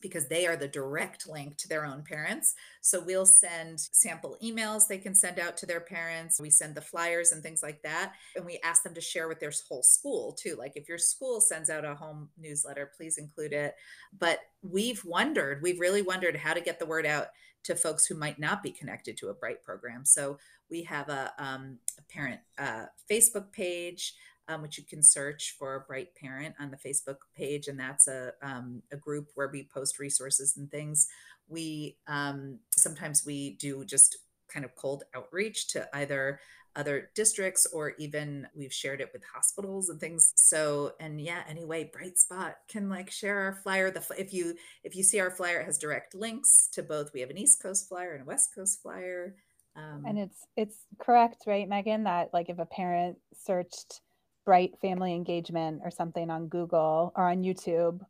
because 0.00 0.28
they 0.28 0.46
are 0.46 0.56
the 0.56 0.68
direct 0.68 1.28
link 1.28 1.56
to 1.58 1.68
their 1.68 1.84
own 1.84 2.02
parents. 2.02 2.54
So 2.80 3.00
we'll 3.00 3.26
send 3.26 3.80
sample 3.80 4.36
emails 4.42 4.86
they 4.88 4.98
can 4.98 5.14
send 5.14 5.38
out 5.38 5.56
to 5.58 5.66
their 5.66 5.80
parents. 5.80 6.40
We 6.40 6.50
send 6.50 6.74
the 6.74 6.80
flyers 6.80 7.32
and 7.32 7.42
things 7.42 7.62
like 7.62 7.82
that. 7.82 8.12
And 8.34 8.44
we 8.44 8.60
ask 8.62 8.82
them 8.82 8.94
to 8.94 9.00
share 9.00 9.28
with 9.28 9.40
their 9.40 9.52
whole 9.68 9.82
school 9.82 10.32
too. 10.32 10.56
Like 10.58 10.72
if 10.76 10.88
your 10.88 10.98
school 10.98 11.40
sends 11.40 11.70
out 11.70 11.84
a 11.84 11.94
home 11.94 12.28
newsletter, 12.38 12.90
please 12.96 13.18
include 13.18 13.52
it. 13.52 13.74
But 14.18 14.40
we've 14.62 15.04
wondered, 15.04 15.62
we've 15.62 15.80
really 15.80 16.02
wondered 16.02 16.36
how 16.36 16.54
to 16.54 16.60
get 16.60 16.78
the 16.78 16.86
word 16.86 17.06
out 17.06 17.28
to 17.64 17.74
folks 17.74 18.06
who 18.06 18.14
might 18.14 18.38
not 18.38 18.62
be 18.62 18.70
connected 18.70 19.16
to 19.16 19.28
a 19.28 19.34
BRYT 19.34 19.62
program. 19.62 20.04
So 20.04 20.38
we 20.70 20.82
have 20.84 21.08
a, 21.08 21.32
um, 21.38 21.78
a 21.98 22.02
parent 22.12 22.40
uh, 22.58 22.86
Facebook 23.10 23.52
page 23.52 24.14
um, 24.48 24.62
which 24.62 24.78
you 24.78 24.84
can 24.84 25.02
search 25.02 25.56
for 25.58 25.86
BRYT 25.88 26.14
Parent 26.20 26.54
on 26.60 26.70
the 26.70 26.76
Facebook 26.76 27.16
page, 27.36 27.68
and 27.68 27.78
that's 27.78 28.08
a 28.08 28.32
um, 28.42 28.82
a 28.92 28.96
group 28.96 29.30
where 29.34 29.48
we 29.48 29.68
post 29.72 29.98
resources 29.98 30.56
and 30.56 30.70
things. 30.70 31.08
We 31.48 31.96
um, 32.06 32.58
sometimes 32.76 33.24
we 33.26 33.56
do 33.56 33.84
just 33.84 34.18
kind 34.48 34.64
of 34.64 34.74
cold 34.76 35.04
outreach 35.14 35.68
to 35.68 35.88
either 35.96 36.40
other 36.76 37.10
districts 37.14 37.66
or 37.72 37.94
even 37.98 38.46
we've 38.54 38.72
shared 38.72 39.00
it 39.00 39.08
with 39.12 39.22
hospitals 39.34 39.88
and 39.88 39.98
things. 39.98 40.32
So 40.36 40.92
and 41.00 41.20
yeah 41.20 41.42
anyway 41.48 41.90
BRYT 41.92 42.18
spot 42.18 42.56
can 42.68 42.88
like 42.88 43.10
share 43.10 43.38
our 43.40 43.54
flyer. 43.54 43.90
The 43.90 44.04
if 44.18 44.32
you 44.32 44.54
if 44.84 44.94
you 44.94 45.02
see 45.02 45.18
our 45.20 45.30
flyer 45.30 45.60
it 45.60 45.64
has 45.64 45.78
direct 45.78 46.14
links 46.14 46.68
to 46.72 46.82
both. 46.82 47.12
We 47.14 47.20
have 47.20 47.30
an 47.30 47.38
east 47.38 47.62
coast 47.62 47.88
flyer 47.88 48.12
and 48.12 48.22
a 48.22 48.26
west 48.26 48.50
coast 48.54 48.82
flyer 48.82 49.36
um, 49.76 50.04
and 50.06 50.18
it's 50.18 50.46
it's 50.56 50.76
correct 50.98 51.44
right 51.46 51.68
megan 51.68 52.04
that 52.04 52.30
like 52.32 52.48
if 52.48 52.58
a 52.58 52.66
parent 52.66 53.18
searched 53.34 54.00
BRYT 54.46 54.78
Family 54.80 55.14
Engagement 55.14 55.80
or 55.84 55.90
something 55.90 56.30
on 56.30 56.48
Google 56.48 57.12
or 57.16 57.28
on 57.28 57.42
YouTube, 57.42 58.00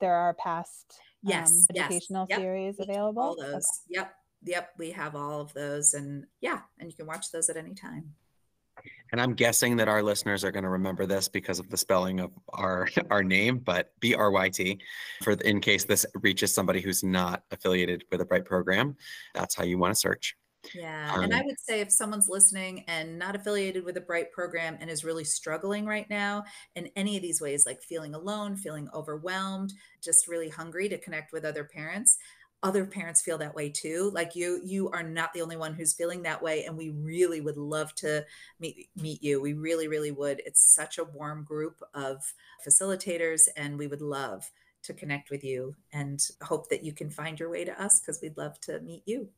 there 0.00 0.14
are 0.14 0.34
past 0.34 1.00
yes, 1.22 1.50
um, 1.50 1.66
educational 1.76 2.26
yes. 2.28 2.38
Yep. 2.38 2.44
series 2.44 2.80
available. 2.80 3.22
All 3.22 3.36
those. 3.36 3.54
Okay. 3.54 4.00
Yep. 4.00 4.14
Yep. 4.44 4.70
We 4.78 4.90
have 4.92 5.16
all 5.16 5.40
of 5.40 5.52
those. 5.54 5.94
And 5.94 6.26
yeah, 6.40 6.60
and 6.78 6.90
you 6.90 6.96
can 6.96 7.06
watch 7.06 7.32
those 7.32 7.48
at 7.48 7.56
any 7.56 7.74
time. 7.74 8.14
And 9.12 9.20
I'm 9.20 9.34
guessing 9.34 9.76
that 9.76 9.88
our 9.88 10.02
listeners 10.02 10.44
are 10.44 10.50
going 10.50 10.64
to 10.64 10.68
remember 10.68 11.06
this 11.06 11.28
because 11.28 11.58
of 11.58 11.70
the 11.70 11.76
spelling 11.76 12.20
of 12.20 12.32
our 12.50 12.88
our 13.10 13.22
name, 13.22 13.58
but 13.58 13.92
B 14.00 14.14
R 14.14 14.30
Y 14.30 14.48
T, 14.50 14.78
for 15.22 15.32
in 15.32 15.60
case 15.60 15.84
this 15.84 16.04
reaches 16.14 16.52
somebody 16.52 16.80
who's 16.80 17.02
not 17.02 17.42
affiliated 17.50 18.04
with 18.10 18.20
a 18.20 18.24
BRYT 18.24 18.44
program, 18.44 18.96
that's 19.34 19.54
how 19.54 19.64
you 19.64 19.78
want 19.78 19.94
to 19.94 19.98
search. 19.98 20.36
Yeah. 20.72 21.14
Um, 21.14 21.22
and 21.22 21.34
I 21.34 21.42
would 21.42 21.58
say 21.60 21.80
if 21.80 21.90
someone's 21.92 22.28
listening 22.28 22.84
and 22.88 23.18
not 23.18 23.36
affiliated 23.36 23.84
with 23.84 23.96
a 23.96 24.00
BRYT 24.00 24.30
program 24.32 24.76
and 24.80 24.90
is 24.90 25.04
really 25.04 25.24
struggling 25.24 25.86
right 25.86 26.08
now 26.10 26.44
in 26.74 26.90
any 26.96 27.16
of 27.16 27.22
these 27.22 27.40
ways, 27.40 27.64
like 27.66 27.82
feeling 27.82 28.14
alone, 28.14 28.56
feeling 28.56 28.88
overwhelmed, 28.92 29.72
just 30.02 30.28
really 30.28 30.48
hungry 30.48 30.88
to 30.88 30.98
connect 30.98 31.32
with 31.32 31.44
other 31.44 31.64
parents, 31.64 32.18
other 32.62 32.84
parents 32.86 33.22
feel 33.22 33.38
that 33.38 33.54
way 33.54 33.68
too 33.68 34.10
like 34.14 34.34
you 34.34 34.60
you 34.64 34.88
are 34.90 35.02
not 35.02 35.32
the 35.34 35.42
only 35.42 35.56
one 35.56 35.74
who's 35.74 35.92
feeling 35.92 36.22
that 36.22 36.42
way 36.42 36.64
and 36.64 36.76
we 36.76 36.88
really 36.90 37.40
would 37.40 37.58
love 37.58 37.94
to 37.94 38.24
meet 38.58 38.88
meet 38.96 39.22
you 39.22 39.40
we 39.40 39.52
really 39.52 39.86
really 39.88 40.10
would 40.10 40.40
it's 40.46 40.74
such 40.74 40.96
a 40.98 41.04
warm 41.04 41.44
group 41.44 41.82
of 41.94 42.32
facilitators 42.66 43.42
and 43.56 43.78
we 43.78 43.86
would 43.86 44.00
love 44.00 44.50
to 44.82 44.94
connect 44.94 45.30
with 45.30 45.44
you 45.44 45.76
and 45.92 46.28
hope 46.42 46.68
that 46.70 46.82
you 46.82 46.92
can 46.92 47.10
find 47.10 47.38
your 47.38 47.50
way 47.50 47.62
to 47.64 47.80
us 47.80 48.00
because 48.00 48.20
we'd 48.22 48.38
love 48.38 48.58
to 48.60 48.80
meet 48.80 49.02
you 49.06 49.28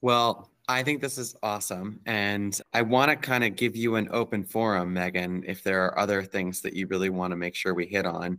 well, 0.00 0.50
I 0.68 0.82
think 0.82 1.00
this 1.00 1.16
is 1.16 1.34
awesome. 1.42 2.00
And 2.04 2.60
I 2.74 2.82
want 2.82 3.10
to 3.10 3.16
kind 3.16 3.42
of 3.42 3.56
give 3.56 3.74
you 3.74 3.96
an 3.96 4.08
open 4.10 4.44
forum, 4.44 4.92
Megan, 4.92 5.42
if 5.46 5.62
there 5.62 5.84
are 5.84 5.98
other 5.98 6.22
things 6.22 6.60
that 6.60 6.74
you 6.74 6.86
really 6.86 7.08
want 7.08 7.30
to 7.30 7.36
make 7.36 7.54
sure 7.54 7.72
we 7.72 7.86
hit 7.86 8.04
on. 8.04 8.38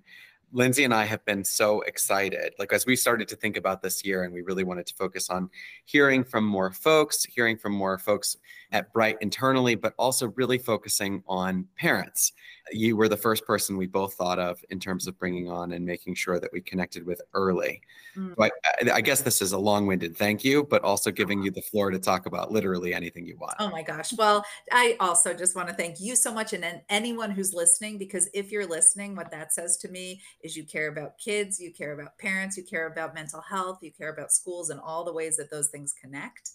Lindsey 0.51 0.83
and 0.83 0.93
I 0.93 1.05
have 1.05 1.23
been 1.25 1.43
so 1.43 1.81
excited. 1.81 2.53
Like, 2.57 2.73
as 2.73 2.85
we 2.85 2.95
started 2.95 3.27
to 3.29 3.35
think 3.35 3.57
about 3.57 3.81
this 3.81 4.03
year, 4.03 4.23
and 4.23 4.33
we 4.33 4.41
really 4.41 4.63
wanted 4.63 4.87
to 4.87 4.95
focus 4.95 5.29
on 5.29 5.49
hearing 5.85 6.23
from 6.23 6.45
more 6.45 6.71
folks, 6.71 7.23
hearing 7.23 7.57
from 7.57 7.73
more 7.73 7.97
folks 7.97 8.37
at 8.71 8.93
BRYT 8.93 9.17
internally, 9.21 9.75
but 9.75 9.93
also 9.97 10.29
really 10.35 10.57
focusing 10.57 11.23
on 11.27 11.65
parents. 11.77 12.33
You 12.71 12.95
were 12.95 13.07
the 13.07 13.17
first 13.17 13.45
person 13.45 13.77
we 13.77 13.87
both 13.87 14.13
thought 14.13 14.37
of 14.37 14.63
in 14.69 14.79
terms 14.79 15.07
of 15.07 15.17
bringing 15.17 15.49
on 15.49 15.71
and 15.71 15.83
making 15.83 16.15
sure 16.15 16.39
that 16.39 16.51
we 16.53 16.61
connected 16.61 17.03
with 17.05 17.19
early. 17.33 17.81
Mm. 18.15 18.35
So 18.37 18.43
I, 18.43 18.91
I, 18.97 19.01
guess 19.01 19.21
this 19.21 19.41
is 19.41 19.53
a 19.53 19.57
long 19.57 19.87
winded 19.87 20.15
thank 20.15 20.43
you, 20.43 20.65
but 20.69 20.83
also 20.83 21.09
giving 21.09 21.41
you 21.41 21.49
the 21.49 21.63
floor 21.63 21.89
to 21.89 21.97
talk 21.97 22.27
about 22.27 22.51
literally 22.51 22.93
anything 22.93 23.25
you 23.25 23.37
want. 23.37 23.55
Oh 23.59 23.71
my 23.71 23.81
gosh. 23.81 24.13
Well, 24.13 24.45
I 24.71 24.95
also 24.99 25.33
just 25.33 25.55
want 25.55 25.67
to 25.69 25.73
thank 25.73 25.99
you 25.99 26.15
so 26.15 26.31
much 26.31 26.53
and 26.53 26.81
anyone 26.89 27.31
who's 27.31 27.53
listening, 27.53 27.97
because 27.97 28.29
if 28.33 28.51
you're 28.51 28.67
listening, 28.67 29.15
what 29.15 29.31
that 29.31 29.51
says 29.51 29.77
to 29.77 29.87
me 29.89 30.21
is 30.41 30.55
you 30.55 30.63
care 30.63 30.89
about 30.89 31.17
kids, 31.17 31.59
you 31.59 31.73
care 31.73 31.93
about 31.93 32.17
parents, 32.19 32.55
you 32.55 32.63
care 32.63 32.87
about 32.87 33.15
mental 33.15 33.41
health, 33.41 33.79
you 33.81 33.91
care 33.91 34.09
about 34.09 34.31
schools 34.31 34.69
and 34.69 34.79
all 34.79 35.03
the 35.03 35.13
ways 35.13 35.37
that 35.37 35.49
those 35.49 35.69
things 35.69 35.93
connect. 35.99 36.51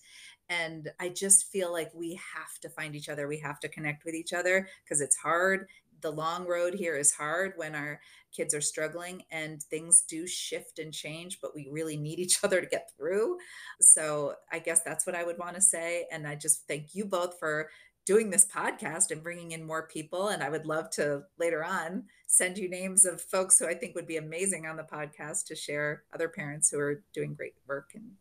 And 0.48 0.90
I 1.00 1.08
just 1.08 1.50
feel 1.50 1.72
like 1.72 1.90
we 1.94 2.20
have 2.34 2.58
to 2.60 2.68
find 2.68 2.94
each 2.94 3.08
other. 3.08 3.26
We 3.26 3.38
have 3.38 3.60
to 3.60 3.68
connect 3.68 4.04
with 4.04 4.14
each 4.14 4.32
other 4.32 4.68
because 4.84 5.00
it's 5.00 5.16
hard. 5.16 5.68
The 6.00 6.10
long 6.10 6.46
road 6.46 6.74
here 6.74 6.96
is 6.96 7.12
hard 7.12 7.54
when 7.56 7.74
our 7.74 8.00
kids 8.30 8.54
are 8.54 8.60
struggling 8.60 9.22
and 9.30 9.62
things 9.62 10.02
do 10.02 10.26
shift 10.26 10.78
and 10.78 10.92
change, 10.92 11.40
but 11.40 11.54
we 11.54 11.68
really 11.70 11.96
need 11.96 12.18
each 12.18 12.38
other 12.44 12.60
to 12.60 12.66
get 12.66 12.90
through. 12.96 13.38
So 13.80 14.34
I 14.52 14.58
guess 14.58 14.82
that's 14.82 15.06
what 15.06 15.16
I 15.16 15.24
would 15.24 15.38
want 15.38 15.56
to 15.56 15.62
say. 15.62 16.06
And 16.12 16.26
I 16.26 16.34
just 16.34 16.66
thank 16.68 16.94
you 16.94 17.04
both 17.06 17.38
for 17.38 17.70
doing 18.04 18.28
this 18.28 18.44
podcast 18.44 19.10
and 19.10 19.22
bringing 19.22 19.52
in 19.52 19.64
more 19.64 19.88
people. 19.88 20.28
And 20.28 20.42
I 20.42 20.50
would 20.50 20.66
love 20.66 20.90
to 20.90 21.22
later 21.38 21.64
on 21.64 22.04
send 22.26 22.58
you 22.58 22.68
names 22.68 23.04
of 23.04 23.20
folks 23.20 23.58
who 23.58 23.66
I 23.66 23.74
think 23.74 23.94
would 23.94 24.06
be 24.06 24.16
amazing 24.16 24.66
on 24.66 24.76
the 24.76 24.82
podcast 24.82 25.46
to 25.46 25.54
share 25.54 26.02
other 26.12 26.28
parents 26.28 26.70
who 26.70 26.78
are 26.78 27.02
doing 27.14 27.34
great 27.34 27.54
work. 27.66 27.92
And 27.94 28.12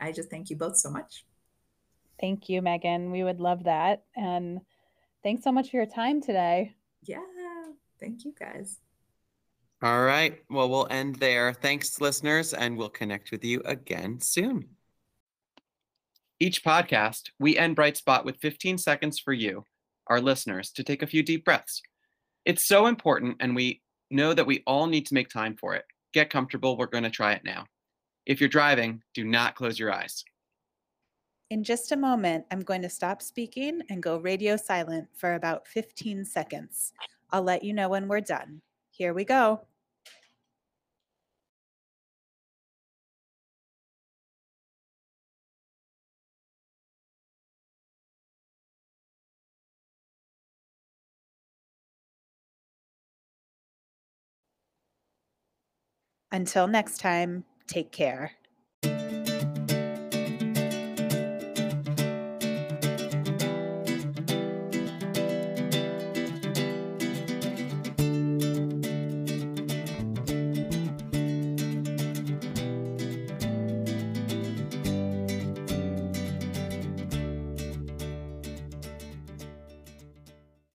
I 0.00 0.12
just 0.12 0.30
thank 0.30 0.50
you 0.50 0.56
both 0.56 0.76
so 0.76 0.90
much. 0.90 1.24
Thank 2.20 2.48
you, 2.48 2.62
Megan. 2.62 3.10
We 3.10 3.22
would 3.22 3.40
love 3.40 3.64
that. 3.64 4.04
And 4.16 4.60
thanks 5.22 5.44
so 5.44 5.52
much 5.52 5.70
for 5.70 5.76
your 5.76 5.86
time 5.86 6.20
today. 6.20 6.74
Yeah. 7.02 7.20
Thank 8.00 8.24
you, 8.24 8.34
guys. 8.38 8.80
All 9.82 10.02
right. 10.02 10.42
Well, 10.48 10.70
we'll 10.70 10.88
end 10.90 11.16
there. 11.16 11.52
Thanks, 11.52 12.00
listeners, 12.00 12.54
and 12.54 12.76
we'll 12.76 12.88
connect 12.88 13.30
with 13.30 13.44
you 13.44 13.62
again 13.64 14.20
soon. 14.20 14.68
Each 16.40 16.64
podcast, 16.64 17.30
we 17.38 17.56
end 17.56 17.76
BRYT 17.76 17.96
Spot 17.96 18.24
with 18.24 18.38
15 18.38 18.78
seconds 18.78 19.18
for 19.18 19.32
you, 19.32 19.64
our 20.06 20.20
listeners, 20.20 20.70
to 20.72 20.82
take 20.82 21.02
a 21.02 21.06
few 21.06 21.22
deep 21.22 21.44
breaths. 21.44 21.82
It's 22.44 22.66
so 22.66 22.86
important, 22.86 23.36
and 23.40 23.54
we 23.54 23.82
know 24.10 24.32
that 24.34 24.46
we 24.46 24.62
all 24.66 24.86
need 24.86 25.06
to 25.06 25.14
make 25.14 25.28
time 25.28 25.56
for 25.56 25.74
it. 25.74 25.84
Get 26.12 26.30
comfortable. 26.30 26.76
We're 26.76 26.86
going 26.86 27.04
to 27.04 27.10
try 27.10 27.32
it 27.32 27.44
now. 27.44 27.66
If 28.24 28.40
you're 28.40 28.48
driving, 28.48 29.02
do 29.14 29.24
not 29.24 29.54
close 29.56 29.78
your 29.78 29.92
eyes. 29.92 30.24
In 31.50 31.62
just 31.64 31.92
a 31.92 31.96
moment, 31.96 32.46
I'm 32.50 32.60
going 32.60 32.82
to 32.82 32.88
stop 32.88 33.22
speaking 33.22 33.82
and 33.88 34.02
go 34.02 34.18
radio 34.18 34.56
silent 34.56 35.08
for 35.14 35.34
about 35.34 35.66
15 35.66 36.24
seconds. 36.24 36.92
I'll 37.30 37.42
let 37.42 37.62
you 37.64 37.72
know 37.72 37.88
when 37.88 38.08
we're 38.08 38.20
done. 38.20 38.62
Here 38.90 39.14
we 39.14 39.24
go. 39.24 39.62
Until 56.30 56.68
next 56.68 56.98
time, 56.98 57.44
take 57.66 57.90
care. 57.90 58.32